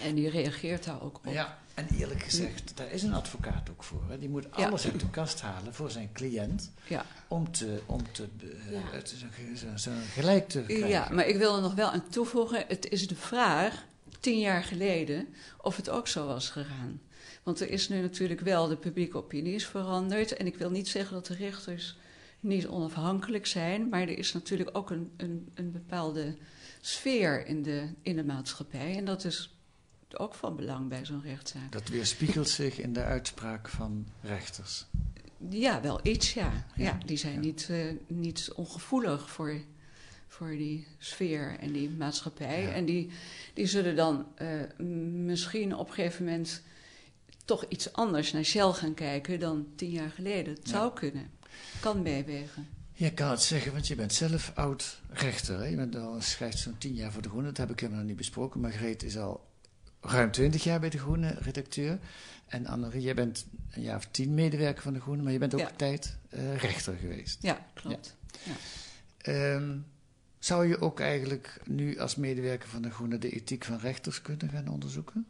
En 0.00 0.14
die 0.14 0.30
reageert 0.30 0.84
daar 0.84 1.02
ook 1.02 1.16
op. 1.16 1.32
Ja. 1.32 1.58
En 1.74 1.86
eerlijk 1.98 2.22
gezegd, 2.22 2.76
daar 2.76 2.90
is 2.90 3.02
een 3.02 3.14
advocaat 3.14 3.70
ook 3.70 3.82
voor. 3.82 4.02
Hè. 4.08 4.18
Die 4.18 4.28
moet 4.28 4.46
ja. 4.56 4.66
alles 4.66 4.84
uit 4.84 5.00
de 5.00 5.10
kast 5.10 5.40
halen 5.40 5.74
voor 5.74 5.90
zijn 5.90 6.12
cliënt. 6.12 6.70
Ja. 6.88 7.06
Om, 7.28 7.52
te, 7.52 7.80
om 7.86 8.12
te, 8.12 8.28
ja. 8.70 9.00
zo, 9.54 9.76
zo 9.76 9.90
gelijk 10.12 10.48
te 10.48 10.62
krijgen. 10.62 10.88
Ja, 10.88 11.08
maar 11.12 11.26
ik 11.26 11.36
wil 11.36 11.56
er 11.56 11.62
nog 11.62 11.74
wel 11.74 11.90
aan 11.90 12.08
toevoegen. 12.08 12.64
Het 12.68 12.88
is 12.88 13.08
de 13.08 13.14
vraag, 13.14 13.84
tien 14.24 14.38
jaar 14.38 14.64
geleden, 14.64 15.28
of 15.60 15.76
het 15.76 15.90
ook 15.90 16.08
zo 16.08 16.26
was 16.26 16.50
gegaan. 16.50 17.00
Want 17.42 17.60
er 17.60 17.70
is 17.70 17.88
nu 17.88 18.00
natuurlijk 18.00 18.40
wel, 18.40 18.68
de 18.68 18.76
publieke 18.76 19.16
opinie 19.16 19.54
is 19.54 19.66
veranderd. 19.66 20.36
En 20.36 20.46
ik 20.46 20.56
wil 20.56 20.70
niet 20.70 20.88
zeggen 20.88 21.14
dat 21.14 21.26
de 21.26 21.34
rechters 21.34 21.96
niet 22.40 22.66
onafhankelijk 22.66 23.46
zijn. 23.46 23.88
Maar 23.88 24.00
er 24.00 24.18
is 24.18 24.32
natuurlijk 24.32 24.70
ook 24.72 24.90
een, 24.90 25.10
een, 25.16 25.48
een 25.54 25.72
bepaalde 25.72 26.36
sfeer 26.80 27.46
in 27.46 27.62
de, 27.62 27.88
in 28.02 28.16
de 28.16 28.24
maatschappij. 28.24 28.96
En 28.96 29.04
dat 29.04 29.24
is 29.24 29.56
ook 30.10 30.34
van 30.34 30.56
belang 30.56 30.88
bij 30.88 31.04
zo'n 31.04 31.22
rechtszaak. 31.22 31.72
Dat 31.72 31.88
weerspiegelt 31.88 32.48
zich 32.48 32.78
in 32.78 32.92
de 32.92 33.02
uitspraak 33.02 33.68
van 33.68 34.06
rechters. 34.22 34.86
Ja, 35.48 35.80
wel 35.80 36.00
iets, 36.02 36.34
ja. 36.34 36.66
ja, 36.76 36.98
die 37.04 37.16
zijn 37.16 37.34
ja. 37.34 37.40
Niet, 37.40 37.68
uh, 37.70 37.92
niet 38.06 38.50
ongevoelig 38.54 39.30
voor, 39.30 39.60
voor 40.34 40.50
die 40.50 40.86
sfeer 40.98 41.56
en 41.60 41.72
die 41.72 41.90
maatschappij. 41.90 42.62
Ja. 42.62 42.72
En 42.72 42.84
die, 42.84 43.10
die 43.54 43.66
zullen 43.66 43.96
dan 43.96 44.26
uh, 44.38 44.86
misschien 45.24 45.76
op 45.76 45.88
een 45.88 45.94
gegeven 45.94 46.24
moment 46.24 46.62
toch 47.44 47.64
iets 47.68 47.92
anders 47.92 48.32
naar 48.32 48.44
Shell 48.44 48.72
gaan 48.72 48.94
kijken 48.94 49.40
dan 49.40 49.66
tien 49.76 49.90
jaar 49.90 50.10
geleden. 50.10 50.54
Het 50.54 50.68
zou 50.68 50.92
kunnen. 50.94 51.30
Kan 51.80 52.02
meewegen. 52.02 52.68
Je 52.92 53.12
kan 53.12 53.30
het 53.30 53.42
zeggen, 53.42 53.72
want 53.72 53.86
je 53.86 53.94
bent 53.94 54.12
zelf 54.12 54.52
oud 54.54 55.00
rechter. 55.10 55.58
Hè? 55.58 55.64
Je 55.64 55.76
bent 55.76 55.96
al, 55.96 56.20
schrijft 56.20 56.58
zo'n 56.58 56.78
tien 56.78 56.94
jaar 56.94 57.12
voor 57.12 57.22
de 57.22 57.28
Groene. 57.28 57.46
Dat 57.46 57.56
heb 57.56 57.70
ik 57.70 57.80
helemaal 57.80 57.98
nog 57.98 58.08
niet 58.08 58.18
besproken. 58.18 58.60
Margreet 58.60 59.02
is 59.02 59.18
al 59.18 59.48
ruim 60.00 60.30
twintig 60.30 60.64
jaar 60.64 60.80
bij 60.80 60.90
de 60.90 60.98
Groene 60.98 61.28
redacteur. 61.28 61.98
En 62.46 62.66
Annerie, 62.66 63.02
jij 63.02 63.14
bent 63.14 63.46
een 63.70 63.82
jaar 63.82 63.96
of 63.96 64.06
tien 64.10 64.34
medewerker 64.34 64.82
van 64.82 64.92
de 64.92 65.00
Groene, 65.00 65.22
maar 65.22 65.32
je 65.32 65.38
bent 65.38 65.54
ook 65.54 65.60
ja. 65.60 65.68
een 65.68 65.76
tijd 65.76 66.16
uh, 66.34 66.56
rechter 66.56 66.96
geweest. 67.00 67.42
Ja, 67.42 67.66
klopt. 67.74 68.16
Ja. 68.44 68.52
Ja. 69.22 69.54
Um, 69.54 69.92
zou 70.44 70.68
je 70.68 70.80
ook 70.80 71.00
eigenlijk 71.00 71.60
nu 71.64 71.98
als 71.98 72.16
medewerker 72.16 72.68
van 72.68 72.82
de 72.82 72.90
Groene 72.90 73.18
de 73.18 73.30
ethiek 73.30 73.64
van 73.64 73.78
rechters 73.78 74.22
kunnen 74.22 74.48
gaan 74.48 74.68
onderzoeken? 74.68 75.26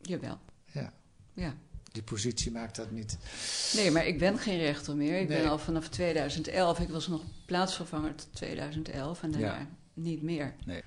Jawel. 0.00 0.38
Ja. 0.72 0.92
Ja. 1.32 1.54
Die 1.92 2.02
positie 2.02 2.52
maakt 2.52 2.76
dat 2.76 2.90
niet. 2.90 3.18
Nee, 3.74 3.90
maar 3.90 4.06
ik 4.06 4.18
ben 4.18 4.38
geen 4.38 4.58
rechter 4.58 4.96
meer. 4.96 5.20
Ik 5.20 5.28
nee. 5.28 5.40
ben 5.40 5.50
al 5.50 5.58
vanaf 5.58 5.88
2011. 5.88 6.78
Ik 6.78 6.88
was 6.88 7.08
nog 7.08 7.22
plaatsvervanger 7.46 8.14
tot 8.14 8.28
2011 8.32 9.22
en 9.22 9.30
daarna 9.30 9.58
ja. 9.58 9.66
niet 9.94 10.22
meer. 10.22 10.54
Nee. 10.64 10.82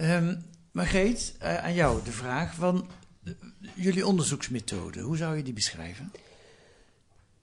Um, 0.00 0.42
Margreet, 0.72 1.34
uh, 1.42 1.64
aan 1.64 1.74
jou 1.74 2.04
de 2.04 2.12
vraag 2.12 2.54
van 2.54 2.88
uh, 3.24 3.34
jullie 3.74 4.06
onderzoeksmethode. 4.06 5.00
Hoe 5.00 5.16
zou 5.16 5.36
je 5.36 5.42
die 5.42 5.52
beschrijven? 5.52 6.12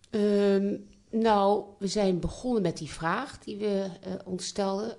Um, 0.10 0.88
nou, 1.11 1.63
we 1.79 1.87
zijn 1.87 2.19
begonnen 2.19 2.61
met 2.61 2.77
die 2.77 2.89
vraag 2.89 3.39
die 3.39 3.57
we 3.57 3.89
uh, 4.07 4.13
ons 4.25 4.45
stelden. 4.45 4.95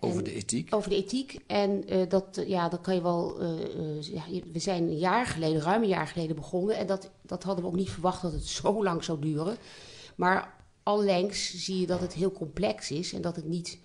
over 0.00 0.24
de 0.24 0.32
ethiek? 0.32 0.74
Over 0.74 0.90
de 0.90 0.96
ethiek. 0.96 1.38
En 1.46 1.84
dat, 2.08 2.42
ja, 2.46 2.68
dat 2.68 2.80
kan 2.80 2.94
je 2.94 3.02
wel... 3.02 3.44
ja, 4.00 4.22
we 4.52 4.58
zijn 4.58 4.82
een 4.82 4.98
jaar 4.98 5.26
geleden, 5.26 5.62
ruim 5.62 5.82
een 5.82 5.88
jaar 5.88 6.06
geleden 6.06 6.36
begonnen. 6.36 6.76
En 6.76 6.86
dat, 6.86 7.10
dat 7.22 7.42
hadden 7.42 7.64
we 7.64 7.70
ook 7.70 7.76
niet 7.76 7.90
verwacht 7.90 8.22
dat 8.22 8.32
het 8.32 8.46
zo 8.62 8.82
lang 8.82 9.04
zou 9.04 9.20
duren. 9.20 9.56
Maar 10.16 10.54
allengs 10.82 11.64
zie 11.64 11.80
je 11.80 11.86
dat 11.86 12.00
het 12.00 12.12
heel 12.12 12.32
complex 12.32 12.90
is. 12.90 13.12
En 13.12 13.20
dat 13.20 13.36
het 13.36 13.46
niet 13.46 13.78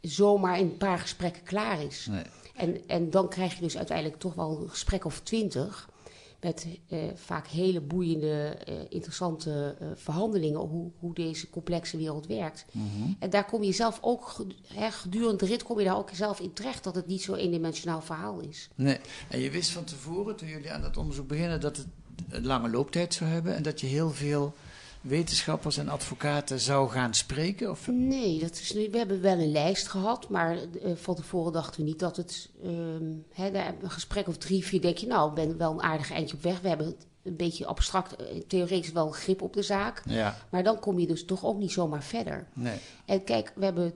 zomaar 0.00 0.58
in 0.58 0.66
een 0.66 0.76
paar 0.76 0.98
gesprekken 0.98 1.42
klaar 1.42 1.82
is. 1.82 2.06
Nee. 2.10 2.24
En, 2.54 2.88
en 2.88 3.10
dan 3.10 3.28
krijg 3.28 3.54
je 3.54 3.60
dus 3.60 3.76
uiteindelijk 3.76 4.18
toch 4.18 4.34
wel 4.34 4.60
een 4.60 4.70
gesprek 4.70 5.04
of 5.04 5.20
twintig. 5.20 5.90
Met 6.44 6.66
uh, 6.88 6.98
vaak 7.14 7.46
hele 7.46 7.80
boeiende, 7.80 8.58
uh, 8.68 8.74
interessante 8.88 9.76
uh, 9.82 9.88
verhandelingen 9.94 10.60
hoe, 10.60 10.90
hoe 10.98 11.14
deze 11.14 11.50
complexe 11.50 11.96
wereld 11.96 12.26
werkt. 12.26 12.64
Mhm. 12.72 13.12
En 13.18 13.30
daar 13.30 13.44
kom 13.44 13.62
je 13.62 13.72
zelf 13.72 13.98
ook, 14.00 14.36
hè, 14.66 14.90
gedurende 14.90 15.36
de 15.36 15.46
rit 15.46 15.62
kom 15.62 15.78
je 15.78 15.84
daar 15.84 15.96
ook 15.96 16.10
zelf 16.12 16.40
in 16.40 16.52
terecht 16.52 16.84
dat 16.84 16.94
het 16.94 17.06
niet 17.06 17.22
zo'n 17.22 17.36
eendimensionaal 17.36 18.02
verhaal 18.02 18.40
is. 18.40 18.68
Nee, 18.74 18.98
en 19.28 19.40
je 19.40 19.50
wist 19.50 19.70
van 19.70 19.84
tevoren, 19.84 20.36
toen 20.36 20.48
jullie 20.48 20.72
aan 20.72 20.82
dat 20.82 20.96
onderzoek 20.96 21.28
beginnen, 21.28 21.60
dat 21.60 21.76
het 21.76 21.86
een 22.28 22.46
lange 22.46 22.68
looptijd 22.68 23.14
zou 23.14 23.30
hebben 23.30 23.56
en 23.56 23.62
dat 23.62 23.80
je 23.80 23.86
heel 23.86 24.10
veel 24.10 24.54
wetenschappers 25.04 25.76
en 25.76 25.88
advocaten 25.88 26.60
zou 26.60 26.90
gaan 26.90 27.14
spreken? 27.14 27.70
Of? 27.70 27.88
Nee, 27.88 28.38
dat 28.38 28.50
is 28.50 28.72
we 28.72 28.88
hebben 28.92 29.20
wel 29.20 29.38
een 29.38 29.52
lijst 29.52 29.88
gehad, 29.88 30.28
maar 30.28 30.56
uh, 30.56 30.94
van 30.94 31.14
tevoren 31.14 31.52
dachten 31.52 31.80
we 31.80 31.86
niet 31.86 31.98
dat 31.98 32.16
het... 32.16 32.50
Um, 32.64 33.24
hè, 33.32 33.68
een 33.82 33.90
gesprek 33.90 34.28
of 34.28 34.36
drie, 34.36 34.64
vier 34.64 34.80
denk 34.80 34.96
je, 34.96 35.06
nou, 35.06 35.28
ik 35.28 35.34
ben 35.34 35.56
wel 35.58 35.72
een 35.72 35.82
aardig 35.82 36.12
eindje 36.12 36.36
op 36.36 36.42
weg. 36.42 36.60
We 36.60 36.68
hebben 36.68 36.94
een 37.22 37.36
beetje 37.36 37.66
abstract, 37.66 38.20
uh, 38.20 38.40
theoretisch 38.46 38.92
wel 38.92 39.10
grip 39.10 39.42
op 39.42 39.52
de 39.52 39.62
zaak. 39.62 40.02
Ja. 40.06 40.36
Maar 40.50 40.62
dan 40.62 40.78
kom 40.78 40.98
je 40.98 41.06
dus 41.06 41.24
toch 41.24 41.44
ook 41.44 41.58
niet 41.58 41.72
zomaar 41.72 42.02
verder. 42.02 42.46
Nee. 42.52 42.78
En 43.04 43.24
kijk, 43.24 43.52
we 43.54 43.64
hebben 43.64 43.92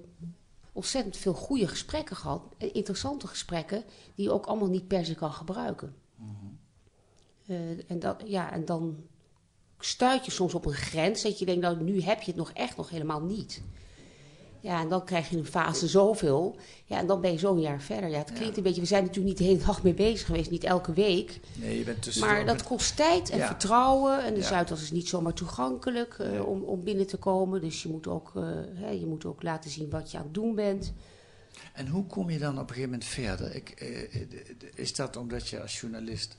ontzettend 0.72 1.16
veel 1.16 1.34
goede 1.34 1.68
gesprekken 1.68 2.16
gehad. 2.16 2.42
Interessante 2.58 3.26
gesprekken, 3.26 3.84
die 4.14 4.24
je 4.24 4.32
ook 4.32 4.46
allemaal 4.46 4.68
niet 4.68 4.88
per 4.88 5.04
se 5.04 5.14
kan 5.14 5.32
gebruiken. 5.32 5.94
Uh, 7.46 7.56
en, 7.90 7.98
dat, 7.98 8.22
ja, 8.26 8.52
en 8.52 8.64
dan 8.64 8.96
stuit 9.78 10.24
je 10.24 10.30
soms 10.30 10.54
op 10.54 10.66
een 10.66 10.72
grens 10.72 11.22
dat 11.22 11.38
je 11.38 11.44
denkt, 11.44 11.60
nou 11.60 11.82
nu 11.82 12.00
heb 12.02 12.20
je 12.20 12.30
het 12.30 12.36
nog 12.36 12.50
echt 12.52 12.76
nog 12.76 12.90
helemaal 12.90 13.22
niet. 13.22 13.62
Ja, 14.60 14.80
en 14.80 14.88
dan 14.88 15.04
krijg 15.04 15.28
je 15.30 15.36
een 15.36 15.46
fase 15.46 15.88
zoveel. 15.88 16.56
Ja, 16.84 16.98
en 16.98 17.06
dan 17.06 17.20
ben 17.20 17.32
je 17.32 17.38
zo'n 17.38 17.60
jaar 17.60 17.80
verder. 17.80 18.10
Ja, 18.10 18.18
het 18.18 18.32
klinkt 18.32 18.50
ja. 18.50 18.56
een 18.56 18.62
beetje, 18.62 18.80
we 18.80 18.86
zijn 18.86 19.02
natuurlijk 19.04 19.28
niet 19.28 19.38
de 19.38 19.44
hele 19.44 19.66
dag 19.66 19.82
mee 19.82 19.94
bezig 19.94 20.26
geweest, 20.26 20.50
niet 20.50 20.64
elke 20.64 20.92
week. 20.92 21.40
Nee, 21.54 21.78
je 21.78 21.84
bent 21.84 22.20
maar 22.20 22.44
dat 22.44 22.56
met... 22.56 22.66
kost 22.66 22.96
tijd 22.96 23.30
en 23.30 23.38
ja. 23.38 23.46
vertrouwen. 23.46 24.24
En 24.24 24.34
de 24.34 24.40
Ja. 24.40 24.46
Zuidas 24.46 24.82
is 24.82 24.90
niet 24.90 25.08
zomaar 25.08 25.32
toegankelijk 25.32 26.18
uh, 26.20 26.30
Nee. 26.30 26.44
om, 26.44 26.62
om 26.62 26.84
binnen 26.84 27.06
te 27.06 27.16
komen. 27.16 27.60
Dus 27.60 27.82
je 27.82 27.88
moet, 27.88 28.06
ook, 28.06 28.32
uh, 28.36 28.44
hè, 28.74 28.90
je 28.90 29.06
moet 29.06 29.24
ook 29.24 29.42
laten 29.42 29.70
zien 29.70 29.90
wat 29.90 30.10
je 30.10 30.16
aan 30.18 30.24
het 30.24 30.34
doen 30.34 30.54
bent. 30.54 30.92
En 31.72 31.88
hoe 31.88 32.06
kom 32.06 32.30
je 32.30 32.38
dan 32.38 32.52
op 32.52 32.68
een 32.68 32.74
gegeven 32.74 32.90
moment 32.90 33.04
verder? 33.04 33.54
Ik, 33.54 33.70
eh, 33.70 34.22
is 34.74 34.94
dat 34.94 35.16
omdat 35.16 35.48
je 35.48 35.62
als 35.62 35.80
journalist 35.80 36.36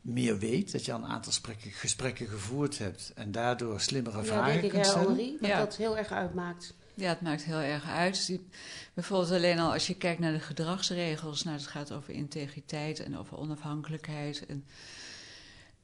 meer 0.00 0.38
weet, 0.38 0.72
dat 0.72 0.84
je 0.84 0.92
al 0.92 0.98
een 0.98 1.04
aantal 1.10 1.32
gesprekken, 1.32 1.70
gesprekken 1.70 2.26
gevoerd 2.28 2.78
hebt 2.78 3.12
en 3.14 3.32
daardoor 3.32 3.80
slimmere 3.80 4.18
Ja, 4.18 4.24
vragen 4.24 4.52
denk 4.52 4.62
ik, 4.64 4.70
kunt 4.70 4.84
hè, 4.84 4.90
stellen. 4.90 5.16
Dat 5.16 5.48
Ja. 5.50 5.58
dat 5.58 5.76
heel 5.76 5.98
erg 5.98 6.10
uitmaakt. 6.12 6.74
Ja, 6.94 7.08
het 7.08 7.20
maakt 7.20 7.42
heel 7.44 7.58
erg 7.60 7.88
uit. 7.88 8.26
Die- 8.26 8.48
bijvoorbeeld 8.94 9.30
alleen 9.30 9.58
al 9.58 9.72
als 9.72 9.86
je 9.86 9.94
kijkt 9.94 10.20
naar 10.20 10.32
de 10.32 10.40
gedragsregels. 10.40 11.42
Nou, 11.42 11.56
het 11.56 11.66
gaat 11.66 11.92
over 11.92 12.12
integriteit 12.14 13.00
en 13.00 13.16
over 13.18 13.36
onafhankelijkheid. 13.38 14.46
En, 14.46 14.64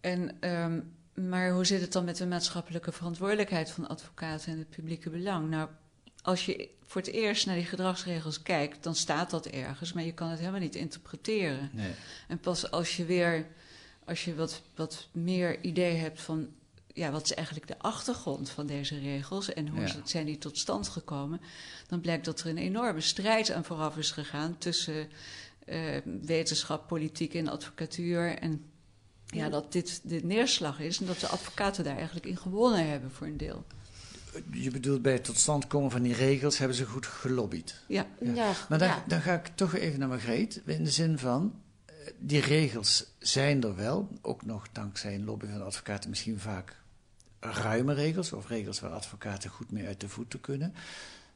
en, 0.01 0.37
ehm, 0.41 0.81
maar 1.29 1.51
hoe 1.51 1.65
zit 1.65 1.81
het 1.81 1.93
dan 1.93 2.05
met 2.05 2.17
de 2.17 2.27
maatschappelijke 2.27 2.93
verantwoordelijkheid 2.93 3.71
van 3.71 3.89
advocaten 3.89 4.53
en 4.53 4.59
het 4.59 4.71
publieke 4.71 5.11
belang? 5.11 5.49
Nou, 5.51 5.69
als 6.23 6.47
je 6.47 6.69
voor 6.85 7.01
het 7.01 7.11
eerst 7.11 7.47
naar 7.47 7.55
die 7.55 7.65
gedragsregels 7.65 8.43
kijkt, 8.43 8.83
dan 8.83 8.95
staat 8.95 9.31
dat 9.31 9.47
ergens, 9.47 9.93
maar 9.93 10.05
je 10.05 10.15
kan 10.15 10.29
het 10.29 10.39
helemaal 10.39 10.61
niet 10.61 10.75
interpreteren. 10.75 11.71
Nee. 11.73 11.93
En 12.29 12.39
pas 12.39 12.71
als 12.71 12.97
je 12.97 13.05
weer, 13.05 13.47
als 14.07 14.25
je 14.25 14.35
wat, 14.35 14.63
wat 14.75 15.09
meer 15.13 15.63
idee 15.65 15.95
hebt 15.97 16.21
van, 16.23 16.49
ja, 16.93 17.11
wat 17.11 17.25
is 17.25 17.35
eigenlijk 17.35 17.67
de 17.69 17.79
achtergrond 17.79 18.51
van 18.51 18.67
deze 18.67 18.99
regels 18.99 19.53
en 19.53 19.69
hoe 19.69 19.81
Ja. 19.81 19.95
zijn 20.05 20.27
die 20.27 20.39
tot 20.39 20.59
stand 20.59 20.89
gekomen, 20.89 21.41
dan 21.89 22.01
blijkt 22.01 22.25
dat 22.25 22.41
er 22.41 22.47
een 22.47 22.59
enorme 22.59 23.01
strijd 23.01 23.51
aan 23.53 23.65
vooraf 23.65 23.97
is 23.97 24.11
gegaan 24.11 24.59
tussen 24.59 25.09
eh, 25.65 25.81
wetenschap, 26.23 26.87
politiek 26.87 27.35
en 27.35 27.49
advocatuur. 27.49 28.39
En 28.39 28.65
ja, 29.27 29.49
dat 29.49 29.73
dit 29.73 30.01
de 30.05 30.21
neerslag 30.25 30.81
is 30.81 31.01
en 31.01 31.07
dat 31.07 31.21
de 31.21 31.27
advocaten 31.29 31.85
daar 31.85 31.97
eigenlijk 31.97 32.27
in 32.27 32.37
gewonnen 32.37 32.89
hebben 32.89 33.11
voor 33.11 33.27
een 33.27 33.37
deel. 33.37 33.65
Je 34.51 34.71
bedoelt 34.71 35.03
bij 35.03 35.13
het 35.13 35.25
tot 35.25 35.37
stand 35.37 35.67
komen 35.67 35.91
van 35.91 36.03
die 36.03 36.15
regels 36.15 36.59
hebben 36.59 36.77
ze 36.77 36.85
goed 36.87 37.07
gelobbyd. 37.07 37.75
Ja. 37.89 38.07
Ja, 38.21 38.53
Maar 38.69 38.79
dan, 38.79 38.89
ja. 38.89 39.05
dan 39.07 39.21
ga 39.21 39.35
ik 39.35 39.47
toch 39.55 39.75
even 39.75 39.99
naar 39.99 40.09
Margreet. 40.09 40.61
In 40.67 40.85
de 40.85 40.91
zin 40.91 41.19
van, 41.19 41.55
die 42.19 42.41
regels 42.41 43.07
zijn 43.19 43.63
er 43.63 43.77
wel. 43.77 44.09
Ook 44.23 44.45
nog 44.45 44.67
dankzij 44.73 45.15
een 45.15 45.25
lobby 45.25 45.47
van 45.47 45.65
advocaten 45.65 46.11
misschien 46.11 46.39
vaak 46.39 46.77
ruime 47.41 47.95
regels. 47.95 48.33
Of 48.33 48.49
regels 48.49 48.81
waar 48.81 48.91
advocaten 48.91 49.51
goed 49.51 49.71
mee 49.71 49.87
uit 49.87 50.01
de 50.01 50.09
voeten 50.09 50.41
kunnen. 50.41 50.75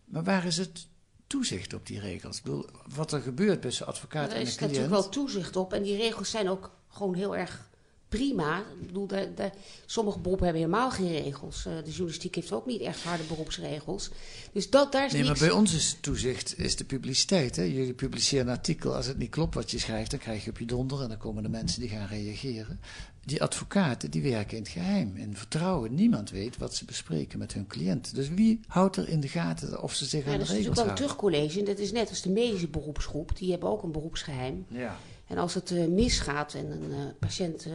Maar 0.05 0.25
waar 0.25 0.45
is 0.45 0.57
het 0.57 0.87
toezicht 1.27 1.75
op 1.75 1.87
die 1.87 2.01
regels? 2.01 2.37
Ik 2.37 2.43
bedoel, 2.43 2.67
wat 2.95 3.13
er 3.13 3.21
gebeurt 3.21 3.63
tussen 3.63 3.87
advocaat 3.87 4.31
Er 4.31 4.37
en 4.37 4.43
de 4.43 4.51
is 4.51 4.57
cliënt... 4.57 4.73
natuurlijk 4.73 5.03
wel 5.03 5.13
toezicht 5.13 5.57
op. 5.57 5.73
En 5.73 5.83
die 5.83 5.97
regels 5.97 6.31
zijn 6.31 6.49
ook 6.49 6.71
gewoon 6.89 7.15
heel 7.15 7.37
erg 7.37 7.70
prima. 8.11 8.59
Ik 8.81 8.87
bedoel, 8.87 9.07
daar- 9.07 9.53
sommige 9.87 10.19
beroepen 10.19 10.45
hebben 10.45 10.63
helemaal 10.63 10.91
geen 10.91 11.13
regels. 11.23 11.67
Eh, 11.67 11.73
de 11.85 11.91
journalistiek 11.91 12.35
heeft 12.35 12.53
ook 12.53 12.67
niet 12.67 12.81
echt 12.81 13.03
harde 13.03 13.23
beroepsregels. 13.29 14.11
Dus 14.53 14.71
dat, 14.71 14.93
daar 14.93 15.07
is 15.07 15.13
Nee, 15.13 15.25
maar 15.25 15.39
bij 15.39 15.51
ons 15.51 15.75
is 15.75 15.97
toezicht 16.01 16.59
is 16.59 16.77
de 16.77 16.85
publiciteit. 16.85 17.57
Hè? 17.57 17.63
Jullie 17.63 17.95
publiceren 17.95 18.47
een 18.47 18.53
artikel. 18.55 18.95
Als 18.97 19.07
het 19.07 19.19
niet 19.19 19.31
klopt 19.31 19.55
wat 19.55 19.71
je 19.71 19.79
schrijft, 19.79 20.11
dan 20.11 20.21
krijg 20.21 20.45
je 20.45 20.51
op 20.51 20.59
je 20.59 20.67
donder. 20.67 21.03
En 21.03 21.09
dan 21.09 21.19
komen 21.19 21.43
de 21.43 21.49
mensen 21.49 21.81
die 21.81 21.89
gaan 21.91 22.07
reageren. 22.07 22.81
Die 23.25 23.43
advocaten 23.43 24.11
die 24.11 24.23
werken 24.23 24.57
in 24.57 24.63
het 24.63 24.73
geheim, 24.73 25.17
in 25.17 25.37
vertrouwen. 25.37 25.95
Niemand 25.95 26.31
weet 26.31 26.57
wat 26.57 26.75
ze 26.75 26.85
bespreken 26.85 27.39
met 27.39 27.53
hun 27.53 27.67
cliënt. 27.67 28.15
Dus 28.15 28.29
wie 28.29 28.61
houdt 28.67 28.97
er 28.97 29.09
in 29.09 29.21
de 29.21 29.29
gaten 29.29 29.83
of 29.83 29.95
ze 29.95 30.05
zich 30.05 30.25
Ja, 30.25 30.33
aan 30.33 30.39
dat 30.39 30.47
de 30.47 30.53
is 30.53 30.59
regels 30.59 30.77
natuurlijk 30.77 30.77
wel 30.77 31.07
een 31.07 31.15
houden? 31.15 31.31
terugcollege. 31.35 31.59
En 31.59 31.65
dat 31.65 31.79
is 31.85 31.93
net 31.93 32.09
als 32.09 32.23
de 32.23 32.31
medische 32.31 32.69
beroepsgroep. 32.69 33.37
Die 33.37 33.51
hebben 33.51 33.69
ook 33.69 33.83
een 33.83 33.93
beroepsgeheim. 33.93 34.65
Ja. 34.69 34.97
En 35.31 35.39
als 35.39 35.55
het 35.55 35.71
eh, 35.71 35.87
misgaat 35.87 36.55
en 36.55 36.71
een 36.71 36.93
eh, 36.93 36.99
patiënt... 37.19 37.65
eh, 37.67 37.73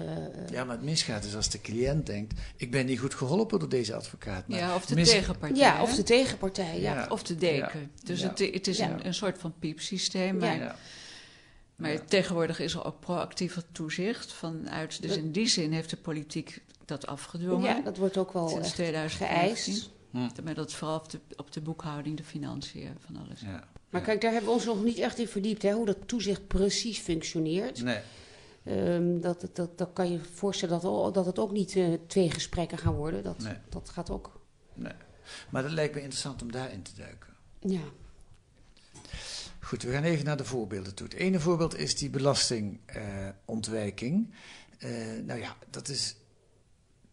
ja, 0.52 0.64
maar 0.64 0.76
het 0.76 0.86
misgaat 0.86 1.24
dus 1.24 1.36
als 1.36 1.50
de 1.50 1.62
cliënt 1.62 2.06
denkt... 2.06 2.40
ik 2.56 2.72
ben 2.72 2.86
niet 2.86 3.00
goed 3.00 3.14
geholpen 3.14 3.60
door 3.60 3.70
deze 3.70 3.96
advocaat. 3.96 4.48
Maar 4.48 4.58
Ja, 4.58 4.76
of 4.76 4.86
de 4.86 4.96
mis- 4.96 5.10
tegenpartij. 5.10 5.58
ja, 5.58 5.76
hè? 5.76 5.82
of 5.82 5.96
de 5.96 6.04
tegenpartij. 6.04 6.80
Ja. 6.82 6.94
Ja. 6.94 7.08
Of 7.10 7.24
de 7.24 7.36
deken. 7.36 7.80
Ja. 7.80 7.88
Dus 8.04 8.22
Ja. 8.22 8.28
het, 8.30 8.40
het 8.40 8.68
is 8.68 8.78
Ja. 8.78 8.90
een, 8.92 9.06
een 9.06 9.14
soort 9.14 9.38
van 9.38 9.54
piepsysteem. 9.60 10.38
Maar, 10.38 10.58
Ja. 10.58 10.76
maar 11.76 11.92
Ja. 11.92 12.00
tegenwoordig 12.08 12.60
is 12.60 12.74
er 12.74 12.86
ook 12.86 13.00
proactiever 13.00 13.64
toezicht 13.72 14.34
vanuit. 14.34 15.02
Dus 15.02 15.10
Dat- 15.10 15.20
in 15.20 15.32
die 15.32 15.48
zin 15.48 15.72
heeft 15.72 15.90
de 15.90 15.98
politiek 15.98 16.62
dat 16.86 17.08
afgedwongen. 17.08 17.76
Ja, 17.76 17.82
dat 17.82 17.98
wordt 17.98 18.18
ook 18.18 18.34
wel 18.34 18.48
sinds 18.50 18.66
echt 18.66 18.76
2015. 18.76 19.74
geëist. 19.74 19.90
Hm. 20.12 20.44
Maar 20.44 20.54
dat 20.54 20.70
is 20.70 20.76
vooral 20.76 20.98
op 20.98 21.10
de, 21.12 21.20
op 21.36 21.52
de 21.52 21.62
boekhouding, 21.62 22.18
de 22.18 22.24
financiën, 22.24 22.98
van 23.06 23.18
alles. 23.26 23.42
Ja. 23.42 23.64
Maar 23.96 24.04
kijk, 24.04 24.22
daar 24.22 24.32
hebben 24.32 24.50
we 24.50 24.56
ons 24.56 24.66
nog 24.66 24.84
niet 24.84 24.98
echt 24.98 25.20
in 25.20 25.28
verdiept. 25.28 25.62
Hè, 25.62 25.74
hoe 25.74 25.86
dat 25.86 26.08
toezicht 26.08 26.48
precies 26.48 27.00
functioneert. 27.00 27.84
Nee. 27.84 28.00
Ehm, 28.64 29.20
dat, 29.20 29.42
dat, 29.42 29.56
dat, 29.56 29.78
dat 29.78 29.90
kan 29.94 30.12
je 30.12 30.20
voorstellen 30.34 30.82
dat, 30.82 31.14
dat 31.14 31.26
het 31.26 31.40
ook 31.40 31.52
niet 31.52 31.76
eh, 31.76 31.94
twee 32.08 32.32
gesprekken 32.32 32.78
gaan 32.78 32.96
worden. 32.96 33.24
Dat, 33.24 33.40
Nee. 33.40 33.54
dat 33.70 33.90
gaat 33.90 34.10
ook. 34.10 34.40
nee. 34.74 34.94
Maar 35.50 35.62
dat 35.62 35.72
lijkt 35.72 35.94
me 35.96 36.00
interessant 36.02 36.42
om 36.42 36.52
daarin 36.52 36.82
te 36.82 36.92
duiken. 36.96 37.34
Ja. 37.60 37.82
Goed, 39.60 39.84
we 39.84 39.92
gaan 39.92 40.04
even 40.04 40.26
naar 40.26 40.38
de 40.38 40.46
voorbeelden 40.46 40.96
toe. 40.96 41.08
Het 41.08 41.16
ene 41.16 41.40
voorbeeld 41.40 41.78
is 41.78 41.96
die 41.96 42.10
belastingontwijking. 42.10 44.34
Eh, 44.78 44.90
nou 45.26 45.40
ja, 45.40 45.56
dat 45.70 45.88
is 45.88 46.16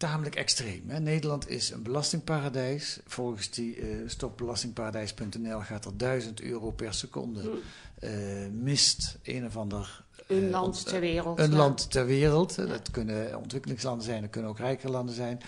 tamelijk 0.08 0.34
extreem. 0.34 0.82
Hè? 0.88 1.00
Nederland 1.00 1.48
is 1.48 1.70
een 1.70 1.82
belastingparadijs. 1.82 3.00
Volgens 3.06 3.50
die 3.50 3.76
eh 3.76 3.86
stopbelastingparadijs.nl 4.06 5.60
gaat 5.60 5.84
er 5.84 5.96
1000 5.96 6.40
euro 6.40 6.70
per 6.70 6.94
seconde. 6.94 7.50
eh, 7.98 8.10
mist 8.52 9.18
een 9.22 9.46
of 9.46 9.56
ander. 9.56 10.04
eh, 10.28 10.36
Een 10.36 10.50
land 10.50 10.86
ter 10.86 11.00
wereld, 11.00 11.38
Een 11.38 11.50
ja. 11.50 11.56
land 11.56 11.90
ter 11.90 12.06
wereld. 12.06 12.56
Dat 12.56 12.90
kunnen 12.90 13.38
ontwikkelingslanden 13.38 14.04
zijn, 14.04 14.20
dat 14.20 14.30
kunnen 14.30 14.50
ook 14.50 14.58
rijke 14.58 14.90
landen 14.90 15.14
zijn. 15.14 15.40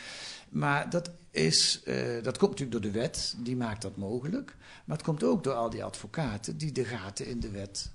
Maar 0.49 0.91
dat, 0.91 1.11
is, 1.31 1.81
dat 2.23 2.39
komt 2.39 2.51
natuurlijk 2.51 2.71
door 2.83 2.93
de 2.93 2.99
wet, 2.99 3.35
die 3.39 3.57
maakt 3.57 3.83
dat 3.83 3.97
mogelijk. 3.97 4.57
Maar 4.85 4.97
het 4.97 5.07
komt 5.07 5.23
ook 5.25 5.45
door 5.45 5.55
al 5.55 5.71
die 5.71 5.85
advocaten 5.85 6.57
die 6.57 6.73
de 6.73 6.85
gaten 6.85 7.27
in 7.27 7.41
de 7.41 7.51
wet 7.51 7.91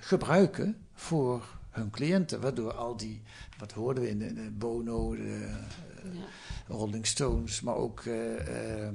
gebruiken 0.00 0.76
voor 0.94 1.44
hun 1.72 1.90
cliënten. 1.90 2.40
Waardoor 2.40 2.72
al 2.72 2.96
die, 2.96 3.22
wat 3.58 3.72
hoorden 3.72 4.02
we 4.02 4.08
in 4.10 4.18
de, 4.18 4.32
de 4.32 4.50
Bono, 4.50 5.14
de 5.16 5.48
eh, 6.04 6.10
Rolling 6.68 7.06
Stones, 7.06 7.60
maar 7.60 7.74
ook 7.76 8.00
eh, 8.04 8.84
eh, 8.84 8.92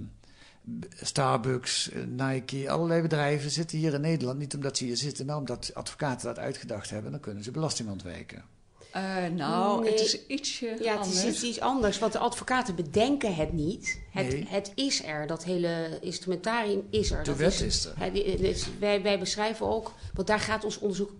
Starbucks, 1.01 1.91
Nike, 2.07 2.69
allerlei 2.69 3.01
bedrijven 3.01 3.51
zitten 3.51 3.77
hier 3.77 3.93
in 3.93 4.01
Nederland. 4.01 4.39
Niet 4.39 4.55
omdat 4.55 4.77
ze 4.77 4.83
hier 4.85 4.97
zitten, 4.97 5.25
maar 5.25 5.37
omdat 5.37 5.71
advocaten 5.73 6.27
dat 6.27 6.39
uitgedacht 6.39 6.89
hebben. 6.89 7.11
Dan 7.11 7.19
kunnen 7.19 7.43
ze 7.43 7.51
belasting 7.51 7.89
ontwijken. 7.89 8.43
Eh, 8.91 9.25
nou, 9.35 9.81
Nee. 9.81 9.91
het 9.91 10.01
is 10.01 10.25
ietsje 10.27 10.77
Ja, 10.81 10.97
het 10.97 11.25
is 11.25 11.43
iets, 11.43 11.59
anders. 11.59 11.99
Want 11.99 12.13
de 12.13 12.19
advocaten 12.19 12.75
bedenken 12.75 13.35
het 13.35 13.53
niet. 13.53 13.99
Het, 14.11 14.27
Nee. 14.27 14.45
het 14.47 14.71
is 14.75 15.03
er. 15.03 15.27
Dat 15.27 15.43
hele 15.43 15.97
instrumentarium 16.01 16.87
is 16.89 17.11
er. 17.11 17.17
De 17.17 17.23
dat 17.23 17.37
wet 17.37 17.61
is 17.61 17.85
er. 17.85 17.93
het 17.99 18.69
wij, 18.79 19.01
wij 19.01 19.19
beschrijven 19.19 19.67
ook... 19.67 19.93
Want 20.13 20.27
daar 20.27 20.39
gaat 20.39 20.63
ons 20.63 20.79
onderzoek 20.79 21.11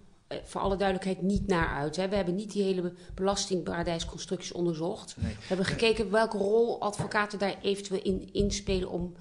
voor 0.44 0.62
alle 0.62 0.76
duidelijkheid 0.76 1.22
niet 1.22 1.48
naar 1.48 1.68
uit. 1.68 1.96
Hè. 1.96 2.10
We 2.10 2.16
hebben 2.16 2.36
niet 2.36 2.52
die 2.52 2.63
hele 2.63 2.94
belastingparadijsconstructies 3.13 4.52
onderzocht. 4.52 5.16
Nee. 5.18 5.34
We 5.34 5.46
hebben 5.48 5.66
gekeken 5.66 6.12
welke 6.12 6.38
rol 6.38 6.82
advocaten 6.82 7.40
daar 7.40 7.56
eventueel 7.62 8.02
in 8.02 8.30
inspelen... 8.32 8.90
om 8.90 9.13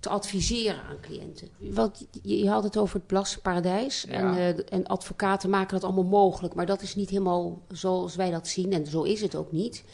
te 0.00 0.08
adviseren 0.08 0.82
aan 0.82 1.00
cliënten. 1.00 1.48
Want 1.58 2.06
je, 2.22 2.38
je 2.38 2.48
had 2.48 2.64
het 2.64 2.76
over 2.76 2.96
het 2.96 3.06
belastingparadijs. 3.06 4.04
Ja. 4.08 4.12
En, 4.12 4.36
eh, 4.36 4.64
en 4.68 4.86
advocaten 4.86 5.50
maken 5.50 5.74
dat 5.74 5.84
allemaal 5.84 6.20
mogelijk. 6.20 6.54
Maar 6.54 6.66
dat 6.66 6.82
is 6.82 6.94
niet 6.94 7.10
helemaal 7.10 7.62
zoals 7.68 8.16
wij 8.16 8.30
dat 8.30 8.48
zien. 8.48 8.72
En 8.72 8.86
zo 8.86 9.02
is 9.02 9.20
het 9.20 9.34
ook 9.34 9.52
niet. 9.52 9.84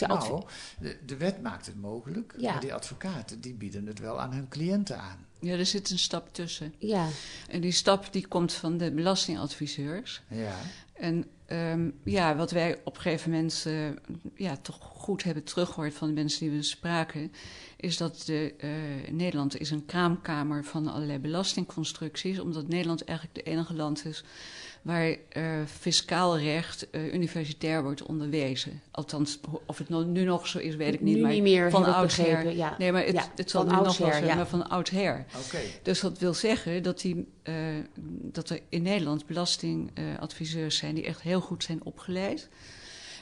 Nou, 0.00 0.42
de, 0.80 0.96
de 1.06 1.16
wet 1.16 1.42
maakt 1.42 1.66
het 1.66 1.80
mogelijk, 1.80 2.34
Ja. 2.38 2.52
maar 2.52 2.60
die 2.60 2.74
advocaten 2.74 3.40
die 3.40 3.54
bieden 3.54 3.86
het 3.86 3.98
wel 3.98 4.20
aan 4.20 4.32
hun 4.32 4.48
cliënten 4.48 4.98
aan. 5.00 5.26
Ja, 5.40 5.52
er 5.56 5.66
zit 5.66 5.90
een 5.90 5.98
stap 5.98 6.28
tussen. 6.34 6.74
Ja. 6.78 7.08
En 7.48 7.60
die 7.60 7.72
stap 7.72 8.12
die 8.12 8.26
komt 8.26 8.52
van 8.52 8.76
de 8.78 8.90
belastingadviseurs. 8.90 10.22
Ja. 10.28 10.56
En 10.92 11.24
ehm, 11.46 11.90
ja, 12.04 12.36
wat 12.36 12.50
wij 12.50 12.80
op 12.84 12.96
een 12.96 13.02
gegeven 13.02 13.30
moment 13.30 13.64
eh, 13.66 13.74
ja, 14.34 14.56
toch 14.56 14.78
goed 14.82 15.22
hebben 15.22 15.44
teruggehoord 15.44 15.94
van 15.94 16.08
de 16.08 16.14
mensen 16.14 16.40
die 16.40 16.56
we 16.56 16.62
spraken, 16.62 17.32
is 17.76 17.96
dat 17.96 18.22
de, 18.26 18.54
eh, 18.58 19.12
Nederland 19.12 19.60
is 19.60 19.70
een 19.70 19.86
kraamkamer 19.86 20.64
van 20.64 20.88
allerlei 20.88 21.18
belastingconstructies, 21.18 22.38
omdat 22.38 22.68
Nederland 22.68 23.04
eigenlijk 23.04 23.38
de 23.38 23.50
enige 23.50 23.74
land 23.74 24.04
is 24.04 24.24
waar 24.84 25.16
eh, 25.28 25.42
fiscaal 25.66 26.38
recht 26.38 26.90
eh, 26.90 27.14
universitair 27.14 27.82
wordt 27.82 28.02
onderwezen. 28.02 28.82
Althans, 28.90 29.40
of 29.66 29.78
het 29.78 29.88
nu 29.88 30.24
nog 30.24 30.46
zo 30.46 30.58
is, 30.58 30.76
weet 30.76 30.94
ik 30.94 31.00
niet. 31.00 31.16
Nu 31.16 31.22
maar 31.22 31.30
niet 31.30 31.42
meer, 31.42 31.70
van 31.70 31.84
oudsher. 31.84 32.50
ja. 32.50 32.74
Nee, 32.78 32.92
maar 32.92 33.04
het, 33.04 33.14
Ja, 33.14 33.32
het 33.36 33.50
zal 33.50 33.64
nu 33.64 33.70
nog 33.70 33.96
wel 33.98 34.12
zijn, 34.12 34.24
ja. 34.24 34.34
maar 34.34 34.46
van 34.46 34.68
oudsher. 34.68 35.24
Oké. 35.46 35.58
Dus 35.82 36.00
dat 36.00 36.18
wil 36.18 36.34
zeggen 36.34 36.82
dat, 36.82 37.00
die, 37.00 37.28
eh, 37.42 37.54
dat 38.22 38.50
er 38.50 38.60
in 38.68 38.82
Nederland 38.82 39.26
belastingadviseurs 39.26 40.76
zijn 40.76 40.94
die 40.94 41.04
echt 41.04 41.22
heel 41.22 41.40
goed 41.40 41.64
zijn 41.64 41.84
opgeleid. 41.84 42.48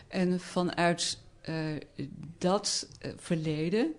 En 0.09 0.40
vanuit 0.40 1.18
eh, 1.40 1.57
dat 2.38 2.88
verleden 3.16 3.94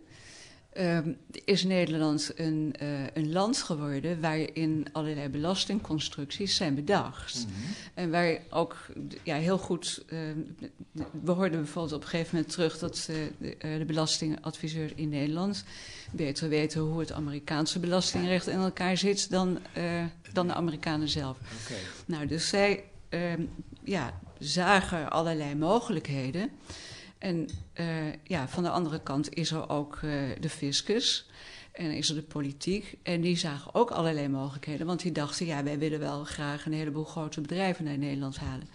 ehm, 0.73 1.13
is 1.45 1.63
Nederland 1.63 2.31
een, 2.35 2.75
eh, 2.79 2.87
een 3.13 3.31
land 3.31 3.57
geworden 3.57 4.21
waarin 4.21 4.85
allerlei 4.91 5.29
belastingconstructies 5.29 6.55
zijn 6.55 6.75
bedacht. 6.75 7.45
En 7.93 8.11
waar 8.11 8.37
ook 8.49 8.85
ja, 9.23 9.35
heel 9.35 9.57
goed. 9.57 10.03
eh, 10.07 10.17
we 11.23 11.31
hoorden 11.31 11.61
bijvoorbeeld 11.61 11.95
op 11.95 12.01
een 12.01 12.07
gegeven 12.07 12.35
moment 12.35 12.53
terug 12.53 12.79
dat 12.79 13.07
eh, 13.09 13.15
de, 13.37 13.57
eh, 13.57 13.77
de 13.77 13.85
belastingadviseurs 13.85 14.91
in 14.95 15.09
Nederland 15.09 15.63
beter 16.11 16.49
weten 16.49 16.81
hoe 16.81 16.99
het 16.99 17.11
Amerikaanse 17.11 17.79
belastingrecht 17.79 18.47
in 18.47 18.59
elkaar 18.59 18.97
zit 18.97 19.29
dan, 19.29 19.59
dan 20.33 20.47
de 20.47 20.53
Amerikanen 20.53 21.09
zelf. 21.09 21.37
Nou, 22.05 22.27
dus 22.27 22.47
zij, 22.47 22.83
ehm, 23.09 23.41
ja, 23.83 24.19
zagen 24.39 25.11
allerlei 25.11 25.55
mogelijkheden. 25.55 26.49
En 27.23 27.49
uh, 27.79 28.13
ja, 28.23 28.47
van 28.47 28.63
de 28.63 28.69
andere 28.69 29.01
kant 29.01 29.33
is 29.33 29.51
er 29.51 29.69
ook 29.69 29.99
uh, 30.03 30.11
de 30.39 30.49
fiscus 30.49 31.25
en 31.71 31.91
is 31.91 32.09
er 32.09 32.15
de 32.15 32.21
politiek. 32.21 32.97
En 33.03 33.21
die 33.21 33.37
zagen 33.37 33.75
ook 33.75 33.91
allerlei 33.91 34.27
mogelijkheden, 34.27 34.85
want 34.85 35.01
die 35.01 35.11
dachten, 35.11 35.45
ja, 35.45 35.63
wij 35.63 35.79
willen 35.79 35.99
wel 35.99 36.23
graag 36.23 36.65
een 36.65 36.73
heleboel 36.73 37.03
grote 37.03 37.41
bedrijven 37.41 37.85
naar 37.85 37.97
Nederland 37.97 38.37
halen. 38.37 38.67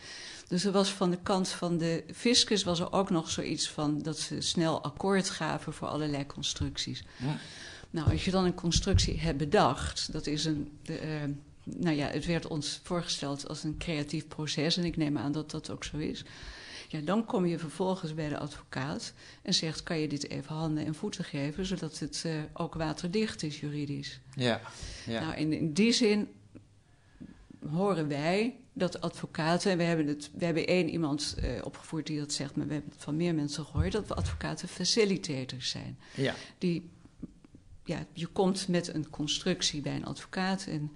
Dus 0.49 0.65
er 0.65 0.73
was 0.73 0.91
van 0.91 1.11
de 1.11 1.19
kant 1.23 1.49
van 1.49 1.79
de 1.79 2.05
fiscus 2.15 2.65
was 2.65 2.81
er 2.81 2.93
ook 2.93 3.11
nog 3.11 3.31
zoiets 3.31 3.71
van 3.71 4.03
dat 4.03 4.19
ze 4.19 4.41
snel 4.41 4.83
akkoord 4.83 5.31
gaven 5.31 5.73
voor 5.73 5.89
allerlei 5.89 6.27
constructies. 6.27 7.05
Ja. 7.17 7.39
Nou, 7.91 8.11
als 8.11 8.25
je 8.25 8.31
dan 8.31 8.45
een 8.45 8.55
constructie 8.55 9.21
hebt 9.21 9.39
bedacht, 9.39 10.13
dat 10.13 10.27
is 10.27 10.45
een. 10.45 10.79
De, 10.83 11.03
uh, 11.03 11.35
nou 11.65 11.97
ja, 11.97 12.07
het 12.07 12.27
werd 12.27 12.47
ons 12.47 12.81
voorgesteld 12.83 13.49
als 13.49 13.65
een 13.65 13.79
creatief 13.79 14.29
proces 14.29 14.77
en 14.77 14.85
ik 14.85 14.97
neem 14.97 15.19
aan 15.19 15.33
dat 15.33 15.51
dat 15.51 15.71
ook 15.71 15.85
zo 15.85 15.97
is. 15.97 16.25
Ja, 16.91 17.01
dan 17.01 17.25
kom 17.25 17.47
je 17.47 17.59
vervolgens 17.59 18.15
bij 18.15 18.29
de 18.29 18.39
advocaat 18.39 19.13
en 19.43 19.55
zegt: 19.55 19.83
kan 19.83 19.99
je 19.99 20.09
dit 20.09 20.29
even 20.29 20.55
handen 20.55 20.85
en 20.85 20.95
voeten 20.95 21.25
geven, 21.25 21.67
zodat 21.67 21.99
het 21.99 22.23
uh, 22.27 22.33
ook 22.53 22.75
waterdicht 22.75 23.43
is 23.43 23.61
juridisch? 23.61 24.21
Ja. 24.35 24.61
ja. 25.07 25.21
Nou, 25.21 25.37
in, 25.37 25.53
in 25.53 25.73
die 25.73 25.93
zin 25.93 26.29
horen 27.71 28.09
wij 28.09 28.57
dat 28.73 29.01
advocaten, 29.01 29.71
en 29.71 29.79
we 29.79 29.85
hebben, 29.85 30.07
het, 30.07 30.31
we 30.35 30.45
hebben 30.45 30.67
één 30.67 30.89
iemand 30.89 31.37
uh, 31.39 31.65
opgevoerd 31.65 32.07
die 32.07 32.19
dat 32.19 32.33
zegt, 32.33 32.57
maar 32.57 32.67
we 32.67 32.73
hebben 32.73 32.93
het 32.93 33.03
van 33.03 33.17
meer 33.17 33.35
mensen 33.35 33.65
gehoord, 33.65 33.93
dat 33.93 34.07
we 34.07 34.15
advocaten 34.15 34.69
facilitators 34.69 35.71
zijn. 35.71 35.99
Ja. 36.15 36.35
Die, 36.59 36.91
ja, 37.85 38.07
je 38.13 38.27
komt 38.27 38.69
met 38.69 38.95
een 38.95 39.11
constructie 39.11 39.81
bij 39.81 39.95
een 39.95 40.05
advocaat 40.07 40.67
en, 40.67 40.93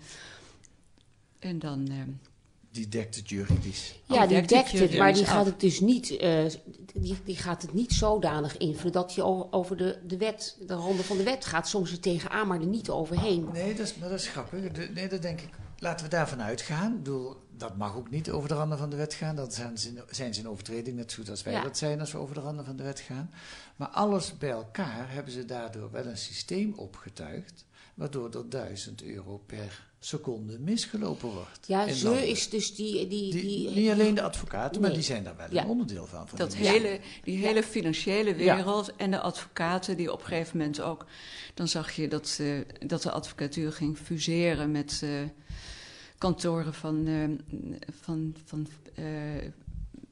en 1.38 1.58
dan. 1.58 1.90
Uh, 1.90 2.02
die 2.72 2.88
dekt 2.88 3.14
het 3.14 3.28
juridisch. 3.28 3.94
Ja, 4.04 4.26
die 4.26 4.42
dekt 4.42 4.72
het, 4.72 4.98
maar 4.98 5.12
die 5.12 5.24
gaat 5.24 5.46
het 5.46 5.60
dus 5.60 5.80
niet, 5.80 6.10
uh, 6.10 6.44
die, 6.94 7.16
die 7.24 7.36
gaat 7.36 7.62
het 7.62 7.72
niet 7.72 7.92
zodanig 7.92 8.56
invullen 8.56 8.92
dat 8.92 9.14
je 9.14 9.52
over 9.52 9.76
de, 9.76 9.98
de 10.06 10.16
wet, 10.16 10.56
de 10.66 10.74
ronde 10.74 11.02
van 11.02 11.16
de 11.16 11.22
wet 11.22 11.44
gaat. 11.44 11.68
Soms 11.68 11.92
er 11.92 12.00
tegenaan, 12.00 12.46
maar 12.46 12.60
er 12.60 12.66
niet 12.66 12.90
overheen. 12.90 13.48
Nee, 13.52 13.74
dat 13.74 13.86
is, 13.86 13.94
maar 13.94 14.08
dat 14.08 14.18
is 14.18 14.28
grappig. 14.28 14.72
De, 14.72 14.88
nee, 14.94 15.08
dat 15.08 15.22
denk 15.22 15.40
ik. 15.40 15.48
Laten 15.78 16.04
we 16.04 16.10
daarvan 16.10 16.42
uitgaan. 16.42 16.92
Ik 16.92 17.02
bedoel, 17.02 17.36
dat 17.56 17.76
mag 17.76 17.96
ook 17.96 18.10
niet 18.10 18.30
over 18.30 18.48
de 18.48 18.54
randen 18.54 18.78
van 18.78 18.90
de 18.90 18.96
wet 18.96 19.14
gaan. 19.14 19.36
Dat 19.36 19.54
zijn 19.54 19.78
ze, 19.78 20.04
zijn 20.10 20.34
ze 20.34 20.40
in 20.40 20.48
overtreding, 20.48 20.96
net 20.96 21.10
zo 21.10 21.16
goed 21.16 21.30
als 21.30 21.42
wij 21.42 21.52
ja. 21.52 21.62
dat 21.62 21.78
zijn 21.78 22.00
als 22.00 22.12
we 22.12 22.18
over 22.18 22.34
de 22.34 22.40
randen 22.40 22.64
van 22.64 22.76
de 22.76 22.82
wet 22.82 23.00
gaan. 23.00 23.30
Maar 23.76 23.88
alles 23.88 24.38
bij 24.38 24.50
elkaar 24.50 25.12
hebben 25.12 25.32
ze 25.32 25.44
daardoor 25.44 25.90
wel 25.90 26.06
een 26.06 26.18
systeem 26.18 26.72
opgetuigd, 26.76 27.64
waardoor 27.94 28.30
er 28.34 28.48
1000 28.48 29.02
euro 29.02 29.38
per 29.46 29.91
seconde 30.04 30.58
misgelopen 30.58 31.28
wordt. 31.28 31.66
Ja, 31.66 31.92
ze 31.92 32.28
is 32.28 32.48
dus 32.48 32.74
die, 32.74 33.08
die, 33.08 33.30
die, 33.30 33.42
die, 33.42 33.70
Niet 33.70 33.90
alleen 33.90 34.14
de 34.14 34.22
advocaten, 34.22 34.80
nee. 34.80 34.80
maar 34.80 34.98
die 34.98 35.06
zijn 35.06 35.24
daar 35.24 35.36
wel 35.36 35.46
ja. 35.50 35.62
een 35.62 35.68
onderdeel 35.68 36.06
van. 36.06 36.28
van 36.28 36.38
dat 36.38 36.50
die 36.50 36.68
hele, 36.68 37.00
die 37.24 37.38
hele 37.38 37.62
financiële 37.62 38.34
wereld 38.34 38.96
en 38.96 39.10
de 39.10 39.20
advocaten 39.20 39.96
die 39.96 40.12
op 40.12 40.20
een 40.20 40.26
gegeven 40.26 40.58
moment 40.58 40.80
ook... 40.80 41.06
Dan 41.54 41.68
zag 41.68 41.92
je 41.92 42.08
dat, 42.08 42.38
uh, 42.40 42.60
dat 42.86 43.02
de 43.02 43.10
advocatuur 43.10 43.72
ging 43.72 43.98
fuseren 43.98 44.70
met... 44.70 45.00
Uh, 45.04 45.10
kantoren 46.22 46.74
van, 46.74 47.06
uh, 47.06 47.28
van, 48.00 48.34
van 48.44 48.66
uh, 48.98 49.04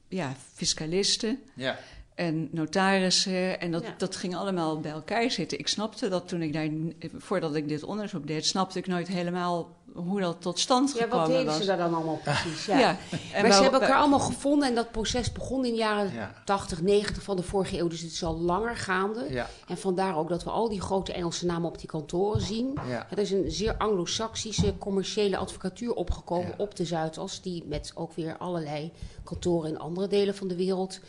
ja, 0.07 0.35
fiscalisten 0.53 1.39
ja. 1.55 1.79
en 2.15 2.49
notarissen. 2.51 3.59
En 3.59 3.71
dat, 3.71 3.83
ja. 3.83 3.93
dat 3.97 4.15
ging 4.15 4.35
allemaal 4.35 4.79
bij 4.79 4.91
elkaar 4.91 5.31
zitten. 5.31 5.59
Ik 5.59 5.67
snapte 5.67 6.09
dat 6.09 6.27
toen 6.27 6.41
ik 6.41 6.53
daar, 6.53 6.69
voordat 7.17 7.55
ik 7.55 7.67
dit 7.67 7.83
onderzoek 7.83 8.27
deed, 8.27 8.45
snapte 8.45 8.79
ik 8.79 8.87
nooit 8.87 9.07
helemaal 9.07 9.80
hoe 9.93 10.21
dat 10.21 10.41
tot 10.41 10.59
stand 10.59 10.91
gekomen 10.91 11.09
was. 11.09 11.19
Ja, 11.19 11.27
wat 11.27 11.37
deden 11.37 11.45
was. 11.45 11.57
ze 11.57 11.65
daar 11.65 11.77
dan 11.77 11.93
allemaal 11.93 12.19
precies? 12.23 12.65
Ja. 12.65 12.79
ja. 12.79 12.97
maar 13.33 13.41
wel, 13.41 13.51
ze 13.51 13.61
hebben 13.61 13.81
elkaar 13.81 13.97
allemaal 13.97 14.19
gevonden 14.19 14.67
en 14.67 14.75
dat 14.75 14.91
proces 14.91 15.31
begon 15.31 15.65
in 15.65 15.71
de 15.71 15.77
jaren 15.77 16.13
ja. 16.13 16.33
80, 16.45 16.81
90 16.81 17.23
van 17.23 17.35
de 17.35 17.43
vorige 17.43 17.79
eeuw. 17.79 17.87
Dus 17.87 18.01
het 18.01 18.11
is 18.11 18.23
al 18.23 18.39
langer 18.39 18.75
gaande. 18.75 19.25
Ja. 19.29 19.49
En 19.67 19.77
vandaar 19.77 20.17
ook 20.17 20.29
dat 20.29 20.43
we 20.43 20.49
al 20.49 20.69
die 20.69 20.81
grote 20.81 21.13
Engelse 21.13 21.45
namen 21.45 21.69
op 21.69 21.77
die 21.77 21.87
kantoren 21.87 22.41
zien. 22.41 22.77
Ja. 22.87 23.07
Er 23.09 23.17
is 23.17 23.31
een 23.31 23.51
zeer 23.51 23.77
anglo-saxische 23.77 24.77
commerciële 24.77 25.37
advocatuur 25.37 25.93
opgekomen 25.93 26.53
op 26.57 26.75
de 26.75 26.85
Zuidas. 26.85 27.41
Die 27.41 27.63
met 27.67 27.91
ook 27.95 28.13
weer 28.13 28.37
allerlei 28.37 28.91
kantoren 29.23 29.69
in 29.69 29.79
andere 29.79 30.07
delen 30.07 30.35
van 30.35 30.47
de 30.47 30.55
wereld 30.55 30.99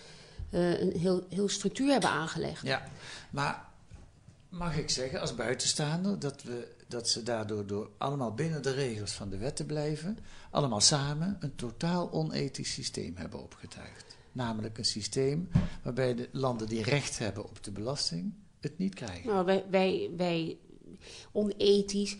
uh, 0.50 0.80
een 0.80 0.92
heel, 0.98 1.22
heel 1.28 1.48
structuur 1.48 1.92
hebben 1.92 2.10
aangelegd. 2.10 2.66
Ja, 2.66 2.82
maar 3.30 3.64
mag 4.48 4.76
ik 4.76 4.90
zeggen 4.90 5.20
als 5.20 5.34
buitenstaander 5.34 6.18
dat 6.18 6.42
we 6.42 6.68
dat 6.92 7.08
ze 7.08 7.22
daardoor 7.22 7.66
door 7.66 7.90
allemaal 7.98 8.34
binnen 8.34 8.62
de 8.62 8.72
regels 8.72 9.12
van 9.12 9.28
de 9.30 9.36
wet 9.36 9.56
te 9.56 9.64
blijven, 9.64 10.18
allemaal 10.50 10.80
samen 10.80 11.36
een 11.40 11.54
totaal 11.54 12.12
onethisch 12.12 12.72
systeem 12.72 13.16
hebben 13.16 13.42
opgetuigd. 13.42 14.16
Namelijk 14.32 14.78
een 14.78 14.84
systeem 14.84 15.48
waarbij 15.82 16.14
de 16.14 16.28
landen 16.32 16.66
die 16.66 16.82
recht 16.82 17.18
hebben 17.18 17.44
op 17.44 17.62
de 17.64 17.70
belasting 17.70 18.34
het 18.60 18.78
niet 18.78 18.94
krijgen. 18.94 19.26
Nou, 19.30 19.44
wij, 19.44 19.64
wij, 19.70 20.10
wij 20.16 20.58
onethisch. 21.32 22.16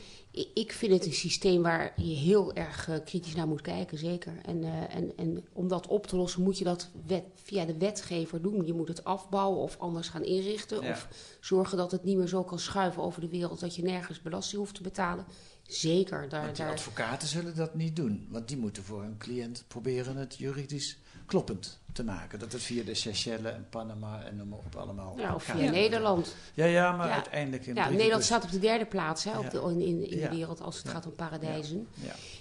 Ik 0.55 0.73
vind 0.73 0.93
het 0.93 1.07
een 1.07 1.13
systeem 1.13 1.63
waar 1.63 1.93
je 1.97 2.15
heel 2.15 2.53
erg 2.53 2.89
uh, 2.89 2.97
kritisch 3.05 3.35
naar 3.35 3.49
moet 3.49 3.61
kijken, 3.61 3.99
zeker. 3.99 4.33
En, 4.43 4.63
uh, 4.63 4.95
en, 4.95 5.13
en 5.17 5.45
om 5.53 5.69
dat 5.69 5.87
op 5.87 6.07
te 6.07 6.17
lossen 6.17 6.43
moet 6.43 6.59
je 6.59 6.65
dat 6.65 6.91
wet, 7.07 7.25
via 7.35 7.65
de 7.65 7.79
wetgever 7.79 8.43
doen. 8.43 8.67
Je 8.67 8.73
moet 8.73 8.89
het 8.89 9.05
afbouwen 9.05 9.59
of 9.59 9.77
anders 9.79 10.09
gaan 10.09 10.25
inrichten. 10.25 10.83
Ja. 10.83 10.91
Of 10.91 11.09
zorgen 11.41 11.77
dat 11.77 11.91
het 11.91 12.05
niet 12.05 12.17
meer 12.17 12.27
zo 12.27 12.45
kan 12.45 12.59
schuiven 12.59 13.03
over 13.03 13.21
de 13.21 13.29
wereld 13.29 13.61
dat 13.61 13.75
je 13.75 13.83
nergens 13.83 14.23
belasting 14.23 14.61
hoeft 14.61 14.75
te 14.75 14.83
betalen. 14.83 15.27
Zeker. 15.67 16.29
Daar, 16.29 16.47
die 16.47 16.65
daar... 16.65 16.73
advocaten 16.73 17.29
zullen 17.29 17.57
dat 17.57 17.75
niet 17.75 17.97
doen. 17.97 18.27
Want 18.31 18.49
die 18.49 18.57
moeten 18.57 18.83
voor 18.83 19.03
hun 19.03 19.19
cliënt 19.19 19.65
proberen 19.69 20.17
het 20.17 20.37
juridisch 20.37 20.99
kloppend 21.27 21.81
te 21.93 22.05
maken. 22.05 22.39
Dat 22.39 22.53
het 22.53 22.63
via 22.63 22.85
de 22.85 22.95
Seychelles 22.95 23.53
en 23.53 23.67
Panama 23.71 24.23
en 24.23 24.37
noem 24.37 24.49
maar 24.49 24.59
op 24.59 24.77
allemaal... 24.77 25.19
Ja, 25.19 25.35
of 25.35 25.43
via 25.43 25.71
Nederland. 25.71 26.35
Ja, 26.55 26.65
ja, 26.65 26.97
maar 26.97 27.09
ja. 27.09 27.15
uiteindelijk... 27.15 27.67
In 27.67 27.75
ja, 27.75 27.89
Nederland 27.89 28.25
staat 28.25 28.45
op 28.45 28.51
de 28.51 28.59
derde 28.59 28.87
plaats 28.87 29.25
hè, 29.25 29.39
op 29.39 29.51
de, 29.51 29.61
in, 29.61 29.81
in, 29.81 30.11
in 30.11 30.21
de 30.21 30.29
wereld 30.29 30.61
als 30.61 30.77
het 30.77 30.89
gaat 30.89 31.07
om 31.07 31.15
paradijzen. 31.15 31.89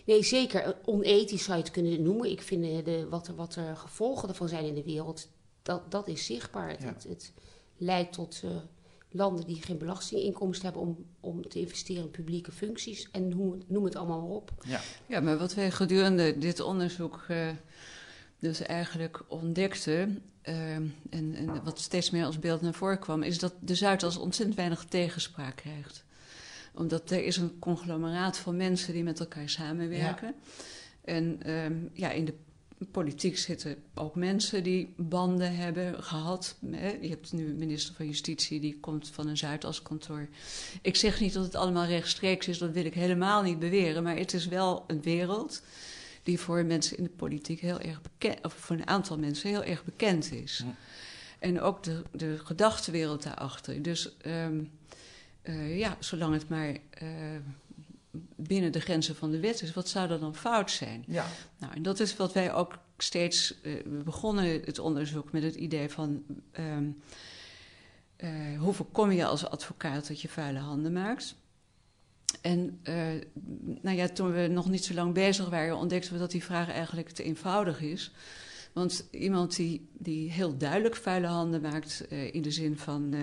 Nee, 0.06 0.24
zeker. 0.24 0.76
Onethisch 0.86 1.44
zou 1.44 1.58
je 1.58 1.64
het 1.64 1.72
kunnen 1.72 2.02
noemen. 2.02 2.32
Ik 2.32 2.42
vind 2.42 2.86
de, 2.86 3.08
wat, 3.10 3.28
er, 3.28 3.36
wat 3.36 3.56
er 3.56 3.78
gevolgen 3.78 4.30
ervan 4.30 4.48
zijn 4.48 4.66
in 4.66 4.76
de 4.76 4.84
wereld, 4.84 5.28
dat, 5.62 5.92
dat 5.92 6.08
is 6.08 6.26
zichtbaar. 6.26 6.70
Het, 6.70 6.84
het, 6.84 7.04
het 7.04 7.32
leidt 7.78 8.14
tot... 8.14 8.42
Uh, 8.46 8.52
landen 9.12 9.46
die 9.46 9.62
geen 9.62 9.78
belastinginkomsten 9.78 10.64
hebben 10.64 10.82
om, 10.82 11.06
om 11.20 11.50
te 11.50 11.60
investeren 11.60 12.04
in 12.04 12.12
publieke 12.12 12.52
functies. 12.52 13.08
En 13.12 13.30
noem, 13.30 13.62
noem 13.68 13.84
het 13.84 13.96
allemaal 13.96 14.22
maar 14.22 14.30
op. 14.30 14.52
Ja, 14.68 14.80
ja 15.06 15.20
maar 15.20 15.38
wat 15.38 15.54
wij 15.54 15.72
gedurende 15.72 16.38
dit 16.38 16.60
onderzoek 16.60 17.26
uh, 17.32 17.50
dus 18.40 18.62
eigenlijk 18.62 19.24
ontdekten... 19.28 20.24
Uh, 20.50 20.76
en, 20.76 20.96
en, 21.10 21.64
wat 21.64 21.80
steeds 21.80 22.10
meer 22.10 22.26
als 22.26 22.40
beeld 22.40 22.62
naar 22.62 22.74
voren 22.74 23.00
kwam... 23.00 23.24
is 23.24 23.40
dat 23.40 23.54
de 23.60 23.76
Zuidas 23.76 24.18
ontzettend 24.18 24.58
weinig 24.58 24.86
tegenspraak 24.86 25.56
krijgt. 25.56 26.04
Omdat 26.74 27.12
er 27.12 27.24
is 27.24 27.38
een 27.38 27.60
conglomeraat 27.60 28.38
van 28.38 28.58
mensen 28.58 28.94
die 28.94 29.04
met 29.04 29.20
elkaar 29.20 29.50
samenwerken. 29.50 30.28
Ja. 30.28 30.64
En 31.14 31.52
um, 31.52 31.90
ja, 31.94 32.12
in 32.12 32.26
de 32.26 32.34
politiek 32.86 33.38
zitten 33.38 33.76
ook 33.94 34.16
mensen 34.16 34.64
die 34.64 34.94
banden 34.98 35.56
hebben 35.56 36.04
gehad. 36.04 36.58
Je 37.02 37.10
hebt 37.10 37.34
nu 37.34 37.54
minister 37.54 37.96
van 37.96 38.06
Justitie, 38.06 38.60
die 38.60 38.80
komt 38.80 39.10
van 39.10 39.28
een 39.28 39.38
Zuidaskantoor. 39.38 40.28
Ik 40.82 40.96
zeg 40.96 41.20
niet 41.20 41.34
dat 41.34 41.44
het 41.44 41.56
allemaal 41.56 41.86
rechtstreeks 41.86 42.48
is, 42.48 42.58
dat 42.58 42.72
wil 42.72 42.86
ik 42.86 42.94
helemaal 42.94 43.44
niet 43.44 43.60
beweren. 43.60 44.04
Maar 44.04 44.18
het 44.18 44.34
is 44.34 44.48
wel 44.48 44.84
een 44.88 45.02
wereld 45.02 45.62
die 46.24 46.40
voor 46.40 46.66
mensen 46.66 46.98
in 46.98 47.04
de 47.04 47.10
politiek 47.10 47.60
heel 47.60 47.80
erg 47.80 48.02
bekend... 48.02 48.46
of 48.46 48.54
voor 48.54 48.76
een 48.76 48.88
aantal 48.88 49.18
mensen 49.18 49.50
heel 49.50 49.64
erg 49.64 49.84
bekend 49.84 50.32
is. 50.32 50.64
Ja. 50.66 50.76
En 51.40 51.62
ook 51.62 51.84
de, 51.84 52.04
de 52.12 52.40
gedachtenwereld 52.44 53.24
daarachter. 53.24 53.82
Dus 53.82 54.16
um, 54.26 54.72
uh, 55.44 55.78
ja, 55.78 55.98
zolang 56.00 56.34
het 56.34 56.50
maar... 56.50 56.70
Uh, 56.70 57.10
binnen 58.36 58.72
de 58.72 58.80
grenzen 58.80 59.16
van 59.16 59.32
de 59.32 59.40
wet 59.40 59.62
is, 59.62 59.74
wat 59.74 59.90
zou 59.90 60.12
er 60.12 60.20
dan 60.20 60.36
fout 60.36 60.72
zijn? 60.72 61.04
Ja. 61.08 61.26
Nou, 61.58 61.74
en 61.74 61.82
dat 61.82 62.00
is 62.00 62.16
wat 62.16 62.34
wij 62.34 62.54
ook 62.54 62.78
steeds. 62.98 63.56
Uh, 63.64 63.74
we 63.84 64.04
begonnen 64.04 64.46
het 64.46 64.80
onderzoek 64.80 65.32
met 65.32 65.44
het 65.44 65.56
idee 65.56 65.90
van. 65.90 66.24
Um, 66.60 67.02
uh, 68.18 68.60
hoe 68.60 68.74
voorkom 68.74 69.12
je 69.12 69.26
als 69.26 69.46
advocaat 69.46 70.08
dat 70.08 70.22
je 70.22 70.30
vuile 70.30 70.60
handen 70.60 70.94
maakt? 70.94 71.36
En 72.42 72.80
uh, 72.84 72.96
nou 73.82 73.98
ja, 73.98 74.08
toen 74.08 74.32
we 74.32 74.48
nog 74.48 74.70
niet 74.70 74.86
zo 74.86 74.94
lang 74.94 75.14
bezig 75.14 75.50
waren, 75.50 75.78
ontdekten 75.78 76.14
we 76.14 76.20
dat 76.20 76.32
die 76.32 76.44
vraag 76.44 76.70
eigenlijk 76.70 77.10
te 77.10 77.24
eenvoudig 77.24 77.82
is. 77.82 78.12
Want 78.74 79.08
iemand 79.12 79.56
die, 79.56 79.90
die 79.94 80.32
heel 80.32 80.58
duidelijk 80.58 80.96
vuile 80.96 81.28
handen 81.28 81.62
maakt, 81.62 82.06
in 82.10 82.42
de 82.42 82.52
zin 82.52 82.78
van, 82.78 83.14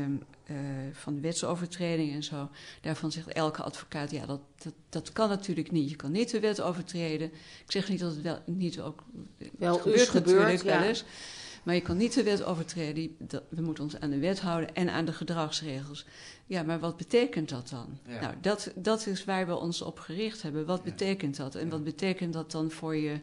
uh, 0.50 0.56
van 0.92 1.20
wetsovertreding 1.20 2.12
en 2.12 2.22
zo, 2.22 2.48
daarvan 2.80 3.12
zegt 3.12 3.28
elke 3.28 3.62
advocaat, 3.62 4.10
ja, 4.10 4.26
dat, 4.26 4.40
dat, 4.62 4.72
dat 4.88 5.12
kan 5.12 5.28
natuurlijk 5.28 5.70
niet. 5.70 5.90
Je 5.90 5.96
kan 5.96 6.12
niet 6.12 6.30
de 6.30 6.40
wet 6.40 6.60
overtreden. 6.60 7.26
Ik 7.64 7.72
zeg 7.72 7.88
niet 7.88 8.00
dat 8.00 8.12
het 8.14 8.22
wel 8.22 8.38
niet 8.46 8.80
ook. 8.80 9.04
Wel 9.58 9.72
het 9.72 9.80
gebeurt 9.82 10.12
natuurlijk 10.12 10.62
ja. 10.62 10.78
wel 10.78 10.88
eens. 10.88 11.04
Maar 11.62 11.74
je 11.74 11.82
kan 11.82 11.96
niet 11.96 12.14
de 12.14 12.22
wet 12.22 12.44
overtreden. 12.44 13.16
We 13.48 13.62
moeten 13.62 13.84
ons 13.84 14.00
aan 14.00 14.10
de 14.10 14.18
wet 14.18 14.40
houden 14.40 14.74
en 14.74 14.90
aan 14.90 15.04
de 15.04 15.12
gedragsregels. 15.12 16.06
Ja, 16.46 16.62
maar 16.62 16.80
wat 16.80 16.96
betekent 16.96 17.48
dat 17.48 17.68
dan? 17.68 17.98
Ja. 18.06 18.20
Nou, 18.20 18.34
dat, 18.40 18.72
dat 18.74 19.06
is 19.06 19.24
waar 19.24 19.46
we 19.46 19.56
ons 19.56 19.82
op 19.82 19.98
gericht 19.98 20.42
hebben. 20.42 20.66
Wat 20.66 20.80
ja. 20.84 20.90
betekent 20.90 21.36
dat? 21.36 21.54
En 21.54 21.68
wat 21.68 21.84
betekent 21.84 22.32
dat 22.32 22.50
dan 22.50 22.70
voor 22.70 22.96
je 22.96 23.12
eh, 23.12 23.18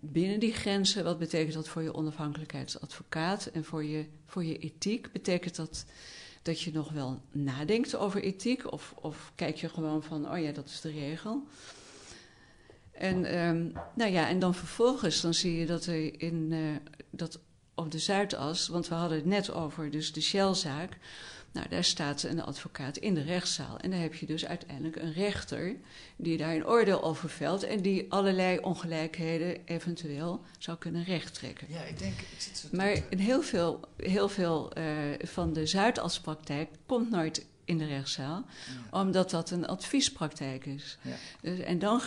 binnen 0.00 0.40
die 0.40 0.52
grenzen, 0.52 1.04
wat 1.04 1.18
betekent 1.18 1.54
dat 1.54 1.68
voor 1.68 1.82
je 1.82 1.94
onafhankelijkheid 1.94 2.72
als 2.72 2.82
advocaat 2.82 3.46
en 3.46 3.64
voor 3.64 3.84
je, 3.84 4.06
voor 4.26 4.44
je 4.44 4.58
ethiek? 4.58 5.12
Betekent 5.12 5.56
dat 5.56 5.84
dat 6.42 6.60
je 6.60 6.72
nog 6.72 6.92
wel 6.92 7.20
nadenkt 7.32 7.96
over 7.96 8.22
ethiek? 8.22 8.72
Of, 8.72 8.94
of 9.00 9.32
kijk 9.34 9.56
je 9.56 9.68
gewoon 9.68 10.02
van, 10.02 10.32
oh 10.32 10.38
ja, 10.38 10.52
dat 10.52 10.68
is 10.68 10.80
de 10.80 10.90
regel? 10.90 11.46
En, 12.92 13.24
ehm, 13.24 13.68
nou 13.94 14.10
ja, 14.10 14.28
en 14.28 14.38
dan 14.38 14.54
vervolgens 14.54 15.20
dan 15.20 15.34
zie 15.34 15.58
je 15.58 15.66
dat 15.66 15.86
er 15.86 16.20
in 16.20 16.48
eh, 16.52 16.92
dat 17.10 17.40
op 17.74 17.90
de 17.90 17.98
Zuidas, 17.98 18.68
want 18.68 18.88
we 18.88 18.94
hadden 18.94 19.16
het 19.16 19.26
net 19.26 19.52
over 19.52 19.90
dus 19.90 20.12
de 20.12 20.20
Shell-zaak. 20.20 20.98
Nou, 21.52 21.68
daar 21.68 21.84
staat 21.84 22.22
een 22.22 22.42
advocaat 22.42 22.96
in 22.96 23.14
de 23.14 23.22
rechtszaal. 23.22 23.78
En 23.78 23.90
dan 23.90 24.00
heb 24.00 24.14
je 24.14 24.26
dus 24.26 24.46
uiteindelijk 24.46 24.96
een 24.96 25.12
rechter 25.12 25.76
die 26.16 26.36
daar 26.36 26.54
een 26.54 26.66
oordeel 26.66 27.02
over 27.02 27.28
velt 27.30 27.62
en 27.62 27.80
die 27.82 28.06
allerlei 28.12 28.58
ongelijkheden 28.58 29.56
eventueel 29.64 30.42
zou 30.58 30.78
kunnen 30.78 31.04
rechttrekken. 31.04 31.66
Ja, 31.70 31.82
ik 31.82 31.98
denk. 31.98 32.20
Ik 32.20 32.34
zit 32.40 32.58
zo 32.58 32.68
te- 32.68 32.76
Maar 32.76 33.02
in 33.08 33.18
heel 33.18 33.42
veel, 33.42 33.80
heel 33.96 34.28
veel 34.28 34.72
eh, 34.72 34.84
van 35.22 35.52
de 35.52 35.66
Zuidaspraktijk 35.66 36.68
komt 36.86 37.10
nooit 37.10 37.46
in 37.64 37.78
de 37.78 37.86
rechtszaal, 37.86 38.44
omdat 38.90 39.30
dat 39.30 39.50
een 39.50 39.66
adviespraktijk 39.66 40.66
is. 40.66 40.98
Ja. 41.02 41.14
Dus, 41.40 41.58
en 41.58 41.78
dan, 41.78 42.00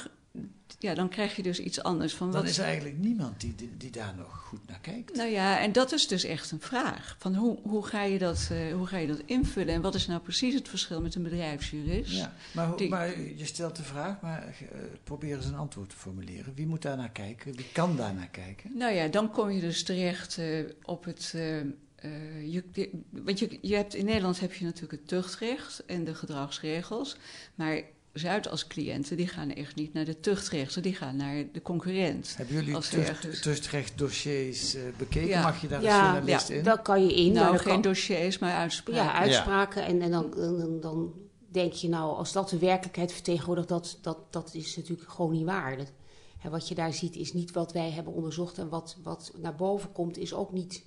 ja, 0.80 0.93
dan 0.93 1.10
krijg 1.10 1.36
je 1.36 1.43
dus 1.43 1.60
iets 1.60 1.84
anders 1.84 2.13
van 2.13 2.32
Dan 2.32 2.41
wat 2.41 2.50
is 2.50 2.58
er 2.58 2.63
eigenlijk 2.65 2.98
niemand 2.98 3.41
die, 3.41 3.56
die, 3.56 3.69
die 3.78 3.91
daar 3.91 4.13
nog 4.17 4.38
goed 4.39 4.67
naar 4.67 4.80
kijkt. 4.80 5.15
nou 5.15 5.30
ja, 5.30 5.60
en 5.60 5.72
dat 5.72 5.91
is 5.91 6.08
dus 6.08 6.24
echt 6.24 6.52
een 6.52 6.60
vraag. 6.62 7.15
Van 7.19 7.36
hoe, 7.36 7.60
hoe, 7.62 7.86
ga 7.86 8.04
je 8.04 8.17
dat, 8.19 8.50
eh, 8.52 8.74
hoe 8.74 8.88
ga 8.88 8.98
je 8.98 9.08
dat 9.08 9.22
invullen? 9.26 9.74
En 9.74 9.82
wat 9.82 9.96
is 9.96 10.08
nou 10.08 10.22
precies 10.22 10.54
het 10.54 10.69
verschil 10.69 11.02
met 11.02 11.15
een 11.15 11.24
bedrijfsjurist? 11.24 12.12
Ja, 12.12 12.34
maar, 12.54 12.67
hoe- 12.67 12.78
Die- 12.78 12.89
maar 12.89 13.19
je 13.19 13.46
stelt 13.46 13.76
de 13.76 13.84
vraag, 13.84 14.22
maar 14.22 14.43
eh, 14.48 14.78
probeer 15.04 15.36
eens 15.36 15.46
een 15.46 15.56
antwoord 15.56 15.89
te 15.89 15.96
formuleren. 15.96 16.54
Wie 16.56 16.67
moet 16.67 16.82
daar 16.82 16.98
naar 16.98 17.12
kijken? 17.12 17.56
Wie 17.56 17.72
kan 17.74 17.96
daar 17.96 18.13
naar 18.13 18.30
kijken? 18.30 18.78
Nou 18.78 18.93
ja, 18.93 19.08
dan 19.08 19.32
kom 19.32 19.50
je 19.50 19.62
dus 19.62 19.84
terecht 19.84 20.38
eh, 20.38 20.48
op 20.84 21.04
het. 21.06 21.30
je, 21.34 22.63
je- 22.74 22.89
want 23.10 23.39
je, 23.39 23.58
je 23.62 23.76
hebt, 23.76 23.96
in 23.96 24.06
Nederland 24.06 24.39
heb 24.39 24.54
je 24.54 24.65
natuurlijk 24.65 24.91
het 24.91 25.08
tuchtrecht 25.08 25.86
en 25.86 26.04
de 26.04 26.15
gedragsregels. 26.15 27.15
Maar 27.56 27.82
Zuid 28.13 28.49
als 28.49 28.67
cliënten, 28.67 29.17
die 29.17 29.28
gaan 29.28 29.49
echt 29.54 29.76
niet 29.76 29.93
naar 29.93 30.06
de 30.06 30.19
tuchtrechten, 30.19 30.82
die 30.82 30.95
gaan 30.95 31.15
naar 31.15 31.45
de 31.52 31.62
concurrent. 31.62 32.34
Hebben 32.38 32.56
jullie 32.56 32.73
tucht- 32.73 32.93
ergens- 32.93 33.41
tuchtrechtdossiers 33.41 34.76
eh, 34.76 34.82
bekeken? 34.97 35.28
Ja. 35.28 35.41
Mag 35.41 35.62
je 35.62 35.67
daar 35.67 35.82
Ja, 35.82 36.12
journalist 36.12 36.47
ja, 36.47 36.56
in? 36.56 36.63
daar 36.63 36.82
kan 36.82 37.06
je 37.06 37.13
in. 37.15 37.32
Nou, 37.34 37.58
geen 37.58 37.73
kan- 37.73 37.82
dossiers, 37.82 38.39
maar 38.39 38.54
uitspraken. 38.54 39.04
Ja, 39.04 39.13
uitspraken. 39.13 39.86
En, 39.86 40.02
en 40.02 40.12
dan, 40.12 40.32
dan, 40.36 40.80
dan 40.80 41.13
denk 41.52 41.73
je 41.73 41.89
nou, 41.89 42.15
als 42.15 42.32
dat 42.32 42.49
de 42.49 42.58
werkelijkheid 42.58 43.12
vertegenwoordigt, 43.12 43.67
dat, 43.67 43.97
dat, 44.02 44.17
dat 44.34 44.54
is 44.54 44.76
natuurlijk 44.76 45.10
gewoon 45.12 45.32
niet 45.32 45.45
waar. 45.45 45.78
Dat, 45.78 45.91
hè, 46.38 46.49
wat 46.49 46.67
je 46.67 46.76
daar 46.76 46.93
ziet 46.93 47.15
is 47.15 47.34
niet 47.34 47.52
wat 47.52 47.71
wij 47.71 47.91
hebben 47.91 48.13
onderzocht. 48.13 48.58
En 48.58 48.69
wat, 48.69 48.97
wat 49.04 49.32
naar 49.38 49.56
boven 49.56 49.91
komt, 49.91 50.17
is 50.17 50.34
ook 50.34 50.52
niet 50.52 50.84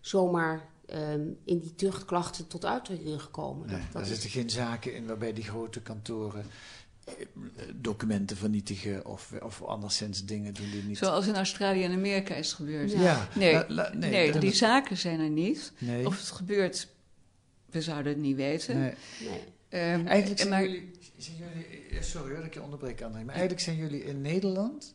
zomaar 0.00 0.68
ehm, 0.92 1.20
in 1.44 1.58
die 1.58 1.74
tuchtklachten 1.74 2.46
tot 2.46 2.64
uitdrukking 2.64 3.22
gekomen. 3.22 3.66
Nee, 3.66 3.76
dat, 3.76 3.84
dat 3.84 3.92
daar 3.92 4.02
is- 4.02 4.08
zitten 4.08 4.30
geen 4.30 4.50
zaken 4.50 4.94
in 4.94 5.06
waarbij 5.06 5.32
die 5.32 5.44
grote 5.44 5.80
kantoren 5.80 6.44
eh, 7.04 7.12
documenten 7.74 8.36
vernietigen 8.36 9.06
of, 9.06 9.32
of 9.42 9.62
anderszins 9.62 10.24
dingen 10.24 10.54
doen 10.54 10.70
die 10.70 10.82
niet... 10.82 10.98
Zoals 10.98 11.26
in 11.26 11.34
Australië 11.34 11.84
en 11.84 11.92
Amerika 11.92 12.34
is 12.34 12.52
gebeurd. 12.52 12.92
Ja. 12.92 13.00
Ja. 13.00 13.28
Nee, 13.34 13.52
La- 13.52 13.64
la- 13.68 13.90
nee, 13.94 14.38
die 14.38 14.52
zaken 14.54 14.96
zijn 14.96 15.20
er 15.20 15.30
niet. 15.30 15.72
Nee. 15.78 16.06
Of 16.06 16.18
het 16.18 16.28
gebeurt, 16.30 16.88
we 17.70 17.80
zouden 17.82 18.12
het 18.12 18.20
niet 18.22 18.36
weten. 18.36 18.78
Nee. 18.80 18.92
Ehm, 19.68 20.06
Eigenlijk 20.06 20.38
zijn 20.40 20.50
maar- 20.52 20.62
jullie, 20.62 20.90
zijn 21.16 21.36
jullie... 21.36 22.02
Sorry 22.02 22.26
hoor 22.28 22.36
dat 22.36 22.46
ik 22.46 22.54
je 22.54 22.62
onderbreek, 22.62 23.02
André. 23.02 23.18
Maar 23.20 23.30
eigenlijk 23.34 23.60
zijn 23.62 23.76
jullie 23.76 24.04
in 24.04 24.20
Nederland... 24.20 24.94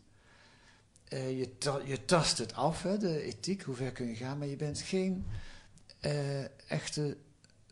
eh, 1.08 1.38
je, 1.40 1.58
ta- 1.58 1.82
je 1.86 2.06
tast 2.06 2.38
het 2.38 2.54
af, 2.54 2.84
hè, 2.84 2.98
de 2.98 3.22
ethiek, 3.22 3.62
hoe 3.62 3.76
ver 3.76 3.92
kun 3.92 4.08
je 4.08 4.16
gaan... 4.16 4.38
maar 4.38 4.48
je 4.48 4.56
bent 4.56 4.80
geen 4.82 5.26
eh, 6.00 6.72
echte 6.72 7.18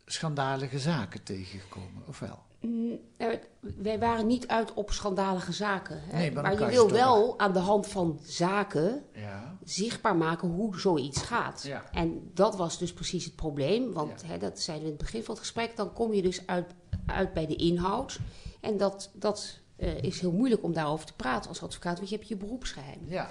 schandalige 0.06 0.80
zaken 0.80 1.24
tegengekomen, 1.24 2.04
of 2.08 2.20
wel? 2.20 2.44
Mm, 2.62 3.00
er- 3.18 3.40
wij 3.78 4.00
waren 4.00 4.28
niet 4.28 4.48
uit 4.48 4.74
op 4.74 4.92
schandalige 4.92 5.52
zaken. 5.54 6.02
Hè? 6.04 6.18
Nee, 6.18 6.32
maar 6.32 6.60
je 6.60 6.66
wil 6.66 6.90
wel 6.92 7.40
aan 7.40 7.54
de 7.54 7.60
hand 7.60 7.88
van 7.88 8.20
zaken 8.24 9.04
Ja. 9.14 9.58
zichtbaar 9.64 10.16
maken 10.16 10.48
hoe 10.50 10.80
zoiets 10.80 11.22
gaat. 11.22 11.64
Ja. 11.64 11.84
En 11.92 12.32
dat 12.34 12.56
was 12.56 12.78
dus 12.78 12.94
precies 12.94 13.26
het 13.26 13.36
probleem. 13.36 13.94
Want 13.94 14.24
hè, 14.26 14.38
dat 14.38 14.60
zeiden 14.60 14.86
we 14.88 14.92
in 14.92 14.98
het 14.98 15.06
begin 15.06 15.24
van 15.24 15.34
het 15.34 15.44
gesprek. 15.44 15.76
Dan 15.76 15.94
kom 15.94 16.14
je 16.14 16.22
dus 16.22 16.48
uit, 16.48 16.72
uit 17.06 17.34
bij 17.34 17.46
de 17.48 17.56
inhoud. 17.56 18.20
En 18.62 18.78
dat, 18.78 19.10
dat 19.14 19.60
eh, 19.76 19.98
is 20.04 20.20
heel 20.20 20.32
moeilijk 20.32 20.64
om 20.64 20.74
daarover 20.74 21.06
te 21.06 21.14
praten 21.14 21.50
als 21.50 21.64
advocaat. 21.64 21.98
Want 21.98 22.10
je 22.10 22.16
hebt 22.16 22.28
je 22.28 22.36
beroepsgeheim. 22.38 23.00
Ja. 23.08 23.30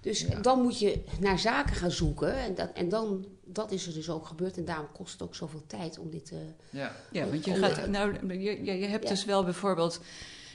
Dus 0.00 0.26
dan 0.42 0.62
moet 0.62 0.78
je 0.78 1.04
naar 1.20 1.38
zaken 1.38 1.74
gaan 1.76 1.90
zoeken. 1.90 2.34
En, 2.34 2.54
dat, 2.54 2.72
en 2.72 2.88
dan, 2.88 3.26
dat 3.52 3.70
is 3.70 3.86
er 3.86 3.92
dus 3.92 4.10
ook 4.10 4.26
gebeurd. 4.26 4.56
En 4.56 4.64
daarom 4.64 4.88
kost 4.92 5.12
het 5.12 5.22
ook 5.22 5.34
zoveel 5.34 5.62
tijd 5.66 5.98
om 5.98 6.10
dit 6.10 6.24
te... 6.24 6.46
Ja, 6.70 6.96
Ja, 7.10 7.26
want 7.26 7.44
je, 7.44 7.54
gaat, 7.54 7.86
nou, 7.86 8.32
je, 8.40 8.64
je, 8.64 8.78
je 8.78 8.86
hebt 8.86 9.02
Ja. 9.02 9.08
dus 9.08 9.24
wel 9.24 9.44
bijvoorbeeld 9.44 10.00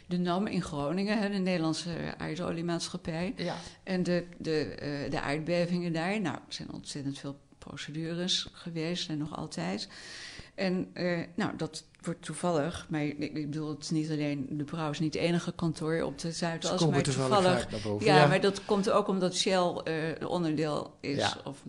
de 0.08 0.18
NAM 0.18 0.48
in 0.48 0.62
Groningen, 0.62 1.20
hè, 1.20 1.30
de 1.30 1.38
Nederlandse 1.38 2.14
aardoliemaatschappij. 2.18 3.34
Ja. 3.38 3.56
En 3.84 4.04
de, 4.04 4.26
de, 4.38 4.60
eh, 4.66 5.12
de 5.12 5.22
aardbevingen 5.22 5.94
daar. 5.94 6.22
Nou, 6.22 6.36
er 6.36 6.54
zijn 6.54 6.72
ontzettend 6.72 7.20
veel 7.20 7.36
procedures 7.58 8.48
geweest 8.54 9.10
en 9.10 9.18
nog 9.18 9.38
altijd. 9.38 9.88
En 10.56 10.90
eh, 10.94 11.20
nou, 11.36 11.56
dat 11.58 11.84
wordt 12.02 12.22
toevallig, 12.22 12.86
maar 12.90 13.04
ik, 13.04 13.18
ik 13.18 13.34
bedoel, 13.34 13.70
het 13.70 13.84
is 13.84 13.90
niet 13.90 14.10
alleen, 14.10 14.48
de 14.50 14.64
Brouw 14.64 14.90
is 14.90 15.00
niet 15.00 15.14
het 15.14 15.24
enige 15.24 15.52
kantoor 15.52 16.02
op 16.02 16.20
de 16.20 16.32
Zuidas, 16.32 16.86
maar 16.86 17.02
toevallig 17.02 17.66
toevallig, 17.66 18.04
ja, 18.04 18.16
ja. 18.16 18.28
maar 18.28 18.42
dat 18.42 18.66
komt 18.66 18.90
ook 18.90 19.08
omdat 19.08 19.36
Shell 19.36 19.82
eh, 19.84 20.08
een 20.10 20.28
onderdeel 20.28 20.98
is. 21.00 21.18
Ja. 21.18 21.38
Of, 21.44 21.64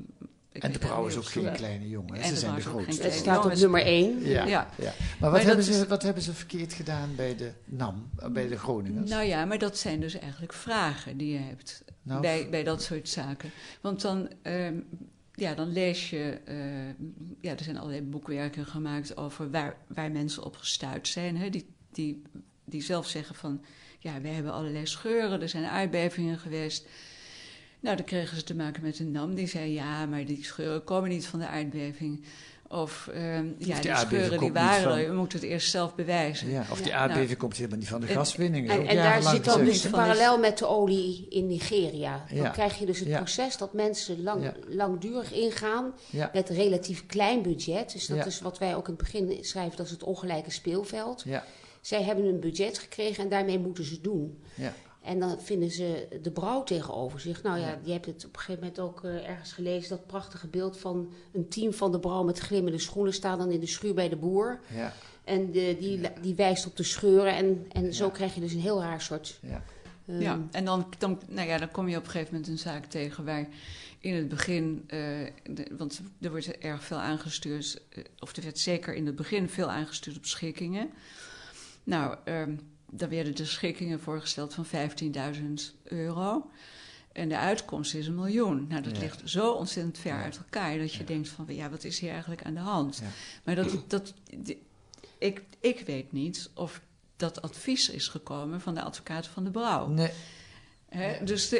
En 0.62 0.72
de 0.72 0.78
Brouw 0.78 1.06
is 1.06 1.16
ook 1.16 1.24
geen 1.24 1.52
kleine 1.52 1.88
jongen. 1.88 2.14
En 2.14 2.24
Ze 2.24 2.32
de 2.32 2.38
zijn 2.38 2.54
de 2.54 2.60
grootste. 2.60 3.02
Het 3.02 3.12
staat 3.12 3.44
op 3.44 3.54
nummer 3.54 3.82
één. 3.82 4.24
Ja. 4.26 4.46
Ja. 4.46 4.68
ja. 4.78 4.92
Maar 5.20 5.30
wat, 5.30 5.42
hebben 5.42 5.66
is- 5.68 5.78
ze, 5.78 5.86
wat 5.86 6.02
hebben 6.02 6.22
ze 6.22 6.32
verkeerd 6.34 6.72
gedaan 6.72 7.14
bij 7.16 7.36
de 7.36 7.52
NAM, 7.64 8.10
eh, 8.18 8.28
bij 8.28 8.48
de 8.48 8.58
Groningers? 8.58 9.10
Nou 9.10 9.24
ja, 9.24 9.44
maar 9.44 9.58
dat 9.58 9.78
zijn 9.78 10.00
dus 10.00 10.18
eigenlijk 10.18 10.52
vragen 10.52 11.16
die 11.16 11.32
je 11.32 11.38
hebt 11.38 11.84
Nou, 12.02 12.20
bij, 12.20 12.48
bij 12.50 12.64
dat 12.64 12.82
soort 12.82 13.08
zaken. 13.08 13.50
Want 13.80 14.00
dan, 14.00 14.28
ehm, 14.42 14.74
ja, 15.34 15.54
dan 15.54 15.72
lees 15.72 16.10
je, 16.10 16.38
eh, 16.44 16.56
ja, 17.40 17.50
er 17.56 17.64
zijn 17.64 17.78
allerlei 17.78 18.02
boekwerken 18.02 18.66
gemaakt 18.66 19.16
over 19.16 19.50
waar, 19.50 19.76
waar 19.86 20.10
mensen 20.10 20.44
op 20.44 20.56
gestuurd 20.56 21.08
zijn. 21.08 21.36
Hè? 21.36 21.50
Die, 21.50 21.66
die, 21.92 22.22
die 22.64 22.82
zelf 22.82 23.06
zeggen 23.08 23.34
van, 23.34 23.64
ja, 23.98 24.20
wij 24.20 24.32
hebben 24.32 24.52
allerlei 24.52 24.86
scheuren, 24.86 25.40
er 25.42 25.48
zijn 25.48 25.64
aardbevingen 25.64 26.38
geweest. 26.38 26.86
Nou, 27.84 27.96
dan 27.96 28.04
kregen 28.04 28.36
ze 28.36 28.44
te 28.44 28.54
maken 28.54 28.82
met 28.82 28.98
een 28.98 29.10
NAM. 29.10 29.34
Die 29.34 29.46
zei, 29.48 29.72
ja, 29.72 30.06
maar 30.06 30.24
die 30.24 30.44
scheuren 30.44 30.84
komen 30.84 31.08
niet 31.10 31.26
van 31.26 31.38
de 31.38 31.46
aardbeving. 31.46 32.24
Of, 32.68 33.08
ehm, 33.12 33.46
ja, 33.58 33.80
die, 33.80 33.96
scheuren 33.96 34.38
die 34.38 34.52
waren 34.52 34.82
van- 34.82 34.98
er, 34.98 35.08
we 35.08 35.14
moeten 35.14 35.38
het 35.40 35.48
eerst 35.48 35.70
zelf 35.70 35.94
bewijzen. 35.94 36.50
ja, 36.50 36.64
of 36.70 36.80
die 36.82 36.94
aardbeving 36.94 37.26
Nou, 37.28 37.38
komt 37.40 37.56
helemaal 37.56 37.78
niet 37.78 37.88
van 37.88 38.00
de 38.00 38.06
gaswinning. 38.06 38.70
En, 38.70 38.86
en 38.86 38.96
daar 38.96 39.22
zit 39.22 39.44
dan 39.44 39.64
dus 39.64 39.88
parallel 39.88 40.38
met 40.38 40.58
de 40.58 40.66
olie 40.66 41.26
in 41.30 41.46
Nigeria. 41.46 42.24
Dan 42.28 42.36
Ja. 42.38 42.48
krijg 42.50 42.78
je 42.78 42.86
dus 42.86 42.98
het 42.98 43.08
Ja. 43.08 43.16
proces 43.16 43.56
dat 43.56 43.72
mensen 43.72 44.22
lang, 44.22 44.42
Ja. 44.42 44.54
langdurig 44.68 45.32
ingaan 45.32 45.92
Ja. 46.10 46.30
met 46.32 46.48
relatief 46.48 47.06
klein 47.06 47.42
budget. 47.42 47.92
Dus 47.92 48.06
dat 48.06 48.16
Ja. 48.16 48.24
is 48.24 48.40
wat 48.40 48.58
wij 48.58 48.76
ook 48.76 48.88
in 48.88 48.94
het 48.94 49.02
begin 49.02 49.38
schrijven, 49.44 49.76
dat 49.76 49.86
is 49.86 49.92
het 49.92 50.02
ongelijke 50.02 50.50
speelveld. 50.50 51.22
Ja, 51.26 51.44
Zij 51.80 52.02
hebben 52.02 52.24
een 52.24 52.40
budget 52.40 52.78
gekregen 52.78 53.22
en 53.24 53.30
daarmee 53.30 53.58
moeten 53.58 53.84
ze 53.84 54.00
doen. 54.00 54.38
ja. 54.54 54.72
En 55.04 55.18
dan 55.18 55.40
vinden 55.40 55.70
ze 55.70 56.08
de 56.22 56.30
brouw 56.30 56.62
tegenover 56.62 57.20
zich. 57.20 57.42
Nou 57.42 57.58
ja, 57.58 57.78
je 57.82 57.92
hebt 57.92 58.06
het 58.06 58.24
op 58.24 58.32
een 58.34 58.40
gegeven 58.40 58.60
moment 58.60 58.80
ook 58.80 59.04
eh, 59.04 59.28
ergens 59.28 59.52
gelezen... 59.52 59.88
dat 59.88 60.06
prachtige 60.06 60.46
beeld 60.46 60.78
van 60.78 61.12
een 61.32 61.48
team 61.48 61.72
van 61.72 61.92
de 61.92 61.98
brouw 62.00 62.22
met 62.22 62.38
glimmende 62.38 62.78
schoenen... 62.78 63.12
staan 63.12 63.38
dan 63.38 63.50
in 63.50 63.60
de 63.60 63.66
schuur 63.66 63.94
bij 63.94 64.08
de 64.08 64.16
boer. 64.16 64.60
ja. 64.74 64.92
En 65.24 65.50
de, 65.52 65.76
die, 65.80 66.00
die 66.20 66.34
wijst 66.34 66.66
op 66.66 66.76
de 66.76 66.82
scheuren. 66.82 67.36
En, 67.36 67.66
en 67.72 67.94
zo 67.94 68.10
krijg 68.10 68.34
je 68.34 68.40
dus 68.40 68.52
een 68.52 68.60
heel 68.60 68.80
raar 68.80 69.00
soort... 69.00 69.38
Ja. 69.42 69.62
ehm, 70.06 70.20
Ja, 70.20 70.40
en 70.50 70.64
dan, 70.64 70.86
dan, 70.98 71.20
nou 71.28 71.48
ja, 71.48 71.58
dan 71.58 71.70
kom 71.70 71.88
je 71.88 71.96
op 71.96 72.04
een 72.04 72.10
gegeven 72.10 72.32
moment 72.34 72.50
een 72.52 72.58
zaak 72.58 72.84
tegen 72.84 73.24
waar 73.24 73.48
in 73.98 74.14
het 74.14 74.28
begin, 74.28 74.84
eh, 74.86 74.98
de- 75.50 75.70
want 75.78 76.00
er 76.20 76.30
wordt 76.30 76.58
erg 76.58 76.84
veel 76.84 76.96
aangestuurd, 77.00 77.82
eh, 77.90 78.04
of 78.18 78.36
er 78.36 78.42
werd 78.42 78.58
zeker 78.58 78.94
in 78.94 79.06
het 79.06 79.16
begin 79.16 79.48
veel 79.48 79.70
aangestuurd 79.70 80.16
op 80.16 80.24
schikkingen. 80.24 80.90
Nou, 81.84 82.16
ehm 82.24 82.54
dan 82.96 83.09
werden 83.09 83.35
de 83.37 83.44
schikkingen 83.44 84.00
voorgesteld 84.00 84.54
van 84.54 84.66
15.000 84.66 85.42
euro. 85.85 86.50
En 87.12 87.28
de 87.28 87.38
uitkomst 87.38 87.94
is 87.94 88.07
een 88.07 88.14
miljoen. 88.14 88.66
Nou, 88.68 88.83
dat 88.83 88.94
Ja. 88.96 89.00
ligt 89.02 89.20
zo 89.24 89.52
ontzettend 89.52 89.98
ver 89.98 90.12
uit 90.12 90.37
elkaar 90.37 90.78
dat 90.78 90.94
je 90.94 91.04
denkt 91.04 91.28
van, 91.28 91.44
ja, 91.48 91.70
wat 91.70 91.85
is 91.85 91.98
hier 91.98 92.11
eigenlijk 92.11 92.42
aan 92.44 92.54
de 92.54 92.61
hand? 92.61 93.02
Maar 93.44 93.54
dat, 93.54 93.76
dat, 93.87 94.14
ik, 95.18 95.42
ik 95.61 95.83
weet 95.87 96.12
niet 96.12 96.50
of 96.54 96.80
dat 97.16 97.42
advies 97.42 97.90
is 97.90 98.09
gekomen 98.09 98.61
van 98.61 98.74
de 98.74 98.83
advocaat 98.83 99.26
van 99.26 99.44
de 99.44 99.50
Brouw. 99.50 99.87
Nee. 99.88 100.11
Dus 101.24 101.54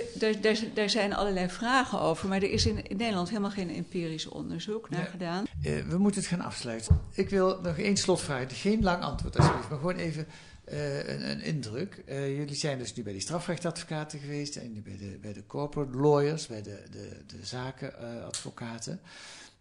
daar 0.75 0.91
zijn 0.91 1.15
allerlei 1.15 1.49
vragen 1.49 2.01
over, 2.01 2.29
maar 2.29 2.43
er 2.43 2.51
is 2.51 2.67
in, 2.67 2.87
in 2.87 2.97
Nederland 2.97 3.29
helemaal 3.29 3.51
geen 3.51 3.71
empirisch 3.71 4.27
onderzoek 4.27 4.91
naar 4.91 5.07
gedaan. 5.07 5.45
Eh, 5.63 5.81
we 5.83 5.99
moeten 5.99 6.21
het 6.21 6.31
gaan 6.31 6.41
afsluiten. 6.41 7.01
Ik 7.13 7.29
wil 7.29 7.61
nog 7.63 7.79
één 7.79 7.97
slotvraag. 7.97 8.61
Geen 8.61 8.83
lang 8.83 9.03
antwoord 9.03 9.39
alsjeblieft, 9.39 9.69
maar 9.69 9.79
gewoon 9.79 9.97
even 9.97 10.27
eh, 10.65 11.09
een, 11.09 11.31
een 11.31 11.41
indruk. 11.41 12.03
Eh, 12.07 12.37
jullie 12.37 12.55
zijn 12.55 12.79
dus 12.79 12.95
nu 12.95 13.03
bij 13.03 13.13
die 13.13 13.23
strafrechtadvocaten 13.23 14.19
geweest 14.19 14.57
en 14.57 14.83
bij 14.83 14.97
de, 14.97 15.19
bij 15.21 15.33
de 15.33 15.47
corporate 15.47 15.99
lawyers, 15.99 16.47
bij 16.47 16.63
de, 16.63 16.83
de, 16.91 17.23
de 17.27 17.47
zakenadvocaten. 17.47 19.01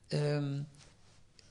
Ehm, 0.07 0.61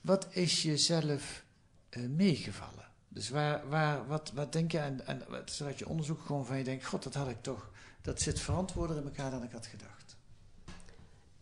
wat 0.01 0.27
is 0.29 0.63
jezelf 0.63 1.43
eh, 1.89 2.03
meegevallen? 2.03 2.85
Dus 3.09 3.29
waar, 3.29 3.69
waar, 3.69 4.07
wat, 4.07 4.31
wat 4.33 4.53
denk 4.53 4.71
je 4.71 4.79
aan, 4.79 5.03
aan 5.05 5.21
uit 5.65 5.79
je 5.79 5.87
onderzoek 5.87 6.21
gewoon 6.25 6.45
van 6.45 6.57
je 6.57 6.63
denkt, 6.63 6.85
god, 6.85 7.03
dat 7.03 7.13
had 7.13 7.29
ik 7.29 7.41
toch, 7.41 7.71
dat 8.01 8.21
zit 8.21 8.39
verantwoorder 8.39 8.97
in 8.97 9.03
elkaar 9.03 9.31
dan 9.31 9.43
ik 9.43 9.51
had 9.51 9.65
gedacht. 9.65 10.15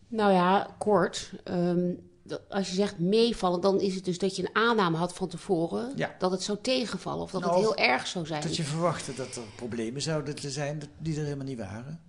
Nou 0.08 0.32
ja, 0.32 0.74
kort. 0.78 1.32
ehm, 1.44 1.90
als 2.48 2.68
je 2.68 2.74
zegt 2.74 2.98
meevallen, 2.98 3.60
dan 3.60 3.80
is 3.80 3.94
het 3.94 4.04
dus 4.04 4.18
dat 4.18 4.36
je 4.36 4.42
een 4.42 4.54
aanname 4.56 4.96
had 4.96 5.14
van 5.14 5.28
tevoren 5.28 5.92
Ja. 5.96 6.14
dat 6.18 6.30
het 6.30 6.42
zou 6.42 6.58
tegenvallen 6.62 7.22
of 7.22 7.30
dat 7.30 7.40
Nou, 7.40 7.54
het 7.60 7.68
of 7.68 7.76
heel 7.76 7.86
erg 7.86 8.06
zou 8.06 8.26
zijn. 8.26 8.42
Dat 8.42 8.56
je 8.56 8.62
verwachtte 8.62 9.14
dat 9.14 9.36
er 9.36 9.42
problemen 9.56 10.02
zouden 10.02 10.52
zijn 10.52 10.82
die 10.98 11.16
er 11.16 11.24
helemaal 11.24 11.46
niet 11.46 11.58
waren. 11.58 12.00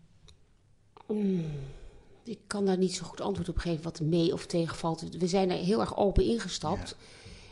Mm, 1.08 1.46
ik 2.24 2.40
kan 2.48 2.66
daar 2.66 2.78
niet 2.78 2.96
zo 2.96 3.06
goed 3.06 3.22
antwoord 3.22 3.50
op 3.50 3.58
geven 3.58 3.84
wat 3.84 4.02
mee 4.02 4.34
of 4.34 4.46
tegenvalt. 4.46 5.18
We 5.18 5.28
zijn 5.28 5.50
er 5.50 5.58
heel 5.58 5.80
erg 5.80 5.98
open 5.98 6.24
ingestapt. 6.24 6.96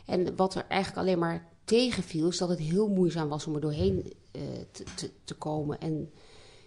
En 0.06 0.36
wat 0.36 0.54
er 0.54 0.64
eigenlijk 0.68 1.00
alleen 1.02 1.18
maar 1.18 1.48
tegenviel, 1.64 2.28
is 2.28 2.38
dat 2.38 2.48
het 2.48 2.58
heel 2.58 2.88
moeizaam 2.88 3.28
was 3.28 3.46
om 3.46 3.54
er 3.54 3.60
doorheen 3.60 4.12
eh, 4.32 4.42
te, 4.70 4.84
te, 4.94 5.10
te 5.24 5.34
komen. 5.34 5.80
En 5.80 6.12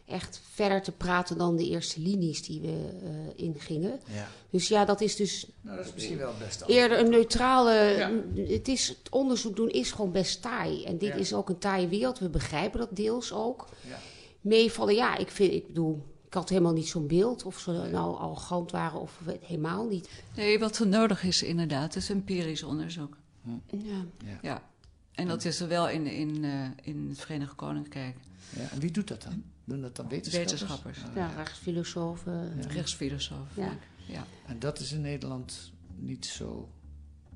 echt 0.06 0.42
verder 0.52 0.82
te 0.82 0.92
praten 0.92 1.38
dan 1.38 1.56
de 1.56 1.70
eerste 1.70 2.00
linies 2.02 2.44
die 2.44 2.62
we 2.62 2.90
eh, 3.04 3.46
ingingen. 3.46 4.00
Ja. 4.14 4.28
Dus 4.50 4.68
ja, 4.68 4.86
dat 4.86 5.02
is 5.02 5.16
dus 5.16 5.48
Nou, 5.62 5.78
dat 5.78 5.86
is 5.86 5.94
misschien 5.94 6.18
wel 6.18 6.28
het 6.28 6.38
beste 6.38 6.66
eerder 6.68 7.00
een 7.00 7.10
neutrale. 7.10 7.74
Ja. 7.74 8.12
Het, 8.44 8.68
is, 8.68 8.88
het 8.88 9.10
onderzoek 9.10 9.56
doen 9.56 9.70
is 9.70 9.92
gewoon 9.92 10.12
best 10.12 10.42
taai. 10.42 10.84
En 10.84 10.98
dit 10.98 11.10
Ja. 11.10 11.16
is 11.16 11.34
ook 11.34 11.50
een 11.50 11.58
taaie 11.58 11.88
wereld. 11.88 12.20
We 12.20 12.30
begrijpen 12.30 12.80
dat 12.80 12.96
deels 12.96 13.32
ook. 13.34 13.68
Ja. 13.88 13.98
Meevallen, 14.42 14.96
ja, 14.96 15.18
ik, 15.18 15.30
vind, 15.32 15.54
ik 15.54 15.68
bedoel, 15.68 16.06
ik 16.28 16.34
had 16.34 16.50
helemaal 16.50 16.74
niet 16.74 16.88
zo'n 16.88 17.08
beeld 17.08 17.44
of 17.44 17.60
ze 17.60 17.72
nou 17.72 18.18
arrogant 18.18 18.72
waren 18.72 19.00
of 19.02 19.20
helemaal 19.42 19.86
niet. 19.88 20.10
Nee, 20.36 20.60
wat 20.60 20.78
er 20.80 20.88
nodig 20.88 21.24
is 21.24 21.44
inderdaad, 21.44 21.96
is 21.96 22.10
empirisch 22.10 22.64
onderzoek. 22.64 23.18
Ja. 23.44 24.06
Ja. 24.26 24.40
Ja. 24.42 24.70
En 25.12 25.28
dat 25.28 25.46
is 25.46 25.60
er 25.60 25.68
wel 25.68 25.90
in, 25.90 26.06
in, 26.08 26.44
eh, 26.44 26.52
in 26.82 27.06
het 27.10 27.20
Verenigd 27.20 27.56
Koninkrijk. 27.56 28.16
Ja, 28.56 28.70
en 28.72 28.80
wie 28.80 28.92
doet 28.92 29.08
dat 29.08 29.22
dan? 29.24 29.44
Doen 29.66 29.82
dat 29.82 29.96
dan 29.96 30.08
wetenschappers? 30.10 30.52
Wetenschappers. 30.52 30.98
Ah, 31.04 31.16
Ja, 31.16 31.32
rechtsfilosofen. 31.36 32.62
Rechtsfilosoof. 32.68 33.48
Ja. 33.54 33.78
ja. 34.08 34.26
En 34.48 34.60
dat 34.60 34.80
is 34.80 34.92
in 34.92 35.02
Nederland 35.02 35.72
niet 35.96 36.26
zo. 36.26 36.70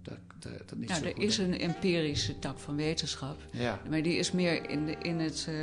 Dat, 0.01 0.17
dat, 0.39 0.51
dat 0.69 0.77
niet 0.77 0.89
Nou, 0.89 1.01
zo 1.01 1.07
er 1.07 1.13
goed, 1.13 1.23
is 1.23 1.37
een 1.37 1.59
empirische 1.59 2.39
tak 2.39 2.59
van 2.59 2.75
wetenschap. 2.75 3.37
Ja. 3.51 3.81
Maar 3.89 4.01
die 4.03 4.15
is 4.15 4.31
meer 4.31 4.69
in, 4.69 4.85
de, 4.85 4.91
in 4.91 5.19
het 5.19 5.45
eh, 5.49 5.55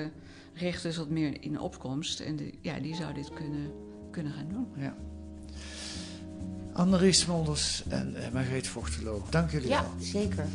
recht 0.54 0.84
is 0.84 0.96
wat 0.96 1.08
meer 1.10 1.42
in 1.42 1.60
opkomst. 1.60 2.20
En 2.20 2.36
die, 2.36 2.58
ja, 2.60 2.78
die 2.78 2.94
zou 2.94 3.14
dit 3.14 3.32
kunnen, 3.34 3.72
kunnen 4.10 4.32
gaan 4.32 4.48
doen. 4.48 4.66
Ja. 4.76 4.96
Annelies 6.72 7.20
Smolders 7.20 7.82
en 7.88 8.14
uh, 8.16 8.28
Margreet 8.32 8.66
Vochtelo, 8.66 9.26
dank 9.30 9.50
jullie 9.50 9.68
Ja, 9.68 9.82
wel. 9.82 9.90
zeker. 10.04 10.46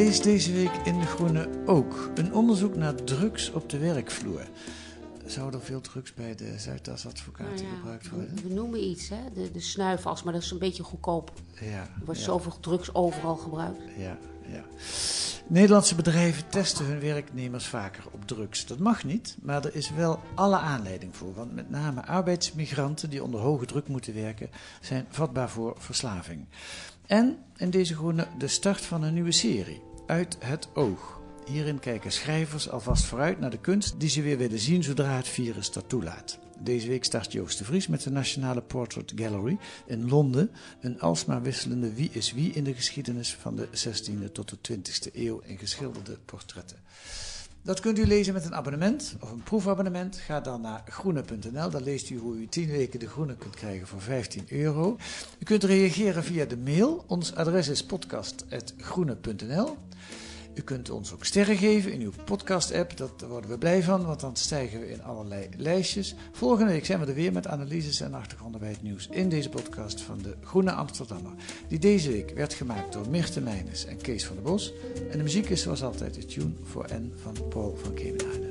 Lees 0.00 0.22
deze 0.22 0.52
week 0.52 0.70
in 0.84 0.98
De 0.98 1.06
Groene 1.06 1.48
ook 1.66 2.10
een 2.14 2.34
onderzoek 2.34 2.76
naar 2.76 2.94
drugs 2.94 3.50
op 3.52 3.70
de 3.70 3.78
werkvloer. 3.78 4.48
Zouden 5.26 5.60
er 5.60 5.66
veel 5.66 5.80
drugs 5.80 6.14
bij 6.14 6.34
de 6.34 6.54
Zuidas-advocaten 6.58 7.54
Nou 7.54 7.66
ja, 7.66 7.74
gebruikt 7.76 8.08
worden? 8.10 8.34
we, 8.34 8.48
we 8.48 8.54
noemen 8.54 8.84
iets, 8.84 9.08
hè? 9.08 9.16
De, 9.34 9.50
de 9.52 9.60
snuifas, 9.60 10.22
maar 10.22 10.32
dat 10.32 10.42
is 10.42 10.50
een 10.50 10.58
beetje 10.58 10.82
goedkoop. 10.82 11.32
Ja, 11.60 11.80
Er 11.80 12.04
wordt 12.04 12.20
ja. 12.20 12.26
zoveel 12.26 12.60
drugs 12.60 12.94
overal 12.94 13.36
gebruikt. 13.36 13.80
Ja, 13.96 14.18
ja. 14.46 14.64
Nederlandse 15.46 15.94
bedrijven 15.94 16.48
testen 16.48 16.84
hun 16.84 17.00
werknemers 17.00 17.66
vaker 17.66 18.04
op 18.10 18.26
drugs. 18.26 18.66
Dat 18.66 18.78
mag 18.78 19.04
niet, 19.04 19.36
maar 19.42 19.64
er 19.64 19.74
is 19.74 19.90
wel 19.90 20.20
alle 20.34 20.58
aanleiding 20.58 21.16
voor. 21.16 21.34
Want 21.34 21.54
met 21.54 21.70
name 21.70 22.06
arbeidsmigranten 22.06 23.10
die 23.10 23.24
onder 23.24 23.40
hoge 23.40 23.66
druk 23.66 23.88
moeten 23.88 24.14
werken, 24.14 24.50
zijn 24.80 25.06
vatbaar 25.08 25.50
voor 25.50 25.74
verslaving. 25.78 26.46
En 27.06 27.38
in 27.56 27.70
deze 27.70 27.94
groene 27.94 28.26
de 28.38 28.48
start 28.48 28.80
van 28.80 29.02
een 29.02 29.14
nieuwe 29.14 29.32
serie, 29.32 29.80
Uit 30.10 30.36
het 30.40 30.68
Oog. 30.74 31.20
Hierin 31.46 31.78
kijken 31.78 32.12
schrijvers 32.12 32.70
alvast 32.70 33.04
vooruit 33.04 33.40
naar 33.40 33.50
de 33.50 33.60
kunst 33.60 34.00
die 34.00 34.08
ze 34.08 34.22
weer 34.22 34.38
willen 34.38 34.58
zien 34.58 34.82
zodra 34.82 35.16
het 35.16 35.28
virus 35.28 35.72
dat 35.72 35.88
toelaat. 35.88 36.38
Deze 36.58 36.88
week 36.88 37.04
start 37.04 37.32
Joost 37.32 37.58
de 37.58 37.64
Vries 37.64 37.86
met 37.86 38.02
de 38.02 38.10
Nationale 38.10 38.60
Portrait 38.60 39.12
Gallery 39.16 39.58
in 39.86 40.08
Londen. 40.08 40.50
Een 40.80 41.00
alsmaar 41.00 41.42
wisselende 41.42 41.94
wie 41.94 42.10
is 42.12 42.32
wie 42.32 42.52
in 42.52 42.64
de 42.64 42.74
geschiedenis 42.74 43.34
van 43.34 43.56
de 43.56 43.68
16e 43.68 44.32
tot 44.32 44.48
de 44.48 44.78
20e 44.78 45.14
eeuw 45.14 45.40
in 45.44 45.58
geschilderde 45.58 46.18
portretten. 46.24 46.78
Dat 47.62 47.80
kunt 47.80 47.98
u 47.98 48.06
lezen 48.06 48.34
met 48.34 48.44
een 48.44 48.54
abonnement 48.54 49.16
of 49.20 49.30
een 49.30 49.42
proefabonnement. 49.42 50.16
Ga 50.16 50.40
dan 50.40 50.60
naar 50.60 50.82
groene.nl. 50.88 51.70
Daar 51.70 51.80
leest 51.80 52.10
u 52.10 52.18
hoe 52.18 52.36
u 52.36 52.46
10 52.46 52.68
weken 52.68 53.00
de 53.00 53.08
groene 53.08 53.36
kunt 53.36 53.56
krijgen 53.56 53.86
voor 53.86 54.00
15 54.00 54.44
euro. 54.48 54.96
U 55.38 55.44
kunt 55.44 55.64
reageren 55.64 56.24
via 56.24 56.44
de 56.44 56.56
mail. 56.56 57.04
Ons 57.06 57.34
adres 57.34 57.68
is 57.68 57.84
podcast.groene.nl. 57.84 59.76
U 60.60 60.62
kunt 60.62 60.90
ons 60.90 61.12
ook 61.12 61.24
sterren 61.24 61.56
geven 61.56 61.92
in 61.92 62.00
uw 62.00 62.12
podcast-app. 62.24 62.96
Daar 62.96 63.28
worden 63.28 63.50
we 63.50 63.58
blij 63.58 63.82
van, 63.82 64.06
want 64.06 64.20
dan 64.20 64.36
stijgen 64.36 64.80
we 64.80 64.90
in 64.90 65.02
allerlei 65.02 65.48
lijstjes. 65.56 66.14
Volgende 66.32 66.72
week 66.72 66.84
zijn 66.84 67.00
we 67.00 67.06
er 67.06 67.14
weer 67.14 67.32
met 67.32 67.46
analyses 67.46 68.00
en 68.00 68.14
achtergronden 68.14 68.60
bij 68.60 68.68
het 68.70 68.82
nieuws 68.82 69.08
in 69.10 69.28
deze 69.28 69.48
podcast 69.48 70.00
van 70.00 70.18
de 70.22 70.34
Groene 70.44 70.72
Amsterdammer. 70.72 71.32
Die 71.68 71.78
deze 71.78 72.10
week 72.10 72.30
werd 72.30 72.54
gemaakt 72.54 72.92
door 72.92 73.08
Mirte 73.08 73.40
Meijnes 73.40 73.84
en 73.84 73.96
Kees 73.96 74.26
van 74.26 74.36
der 74.36 74.44
Bos. 74.44 74.72
En 75.10 75.16
de 75.16 75.22
muziek 75.22 75.48
is 75.48 75.62
zoals 75.62 75.82
altijd 75.82 76.14
de 76.14 76.24
tune 76.24 76.52
voor 76.62 76.86
N 76.92 77.12
van 77.22 77.48
Paul 77.48 77.78
van 77.82 77.94
Kemenade. 77.94 78.48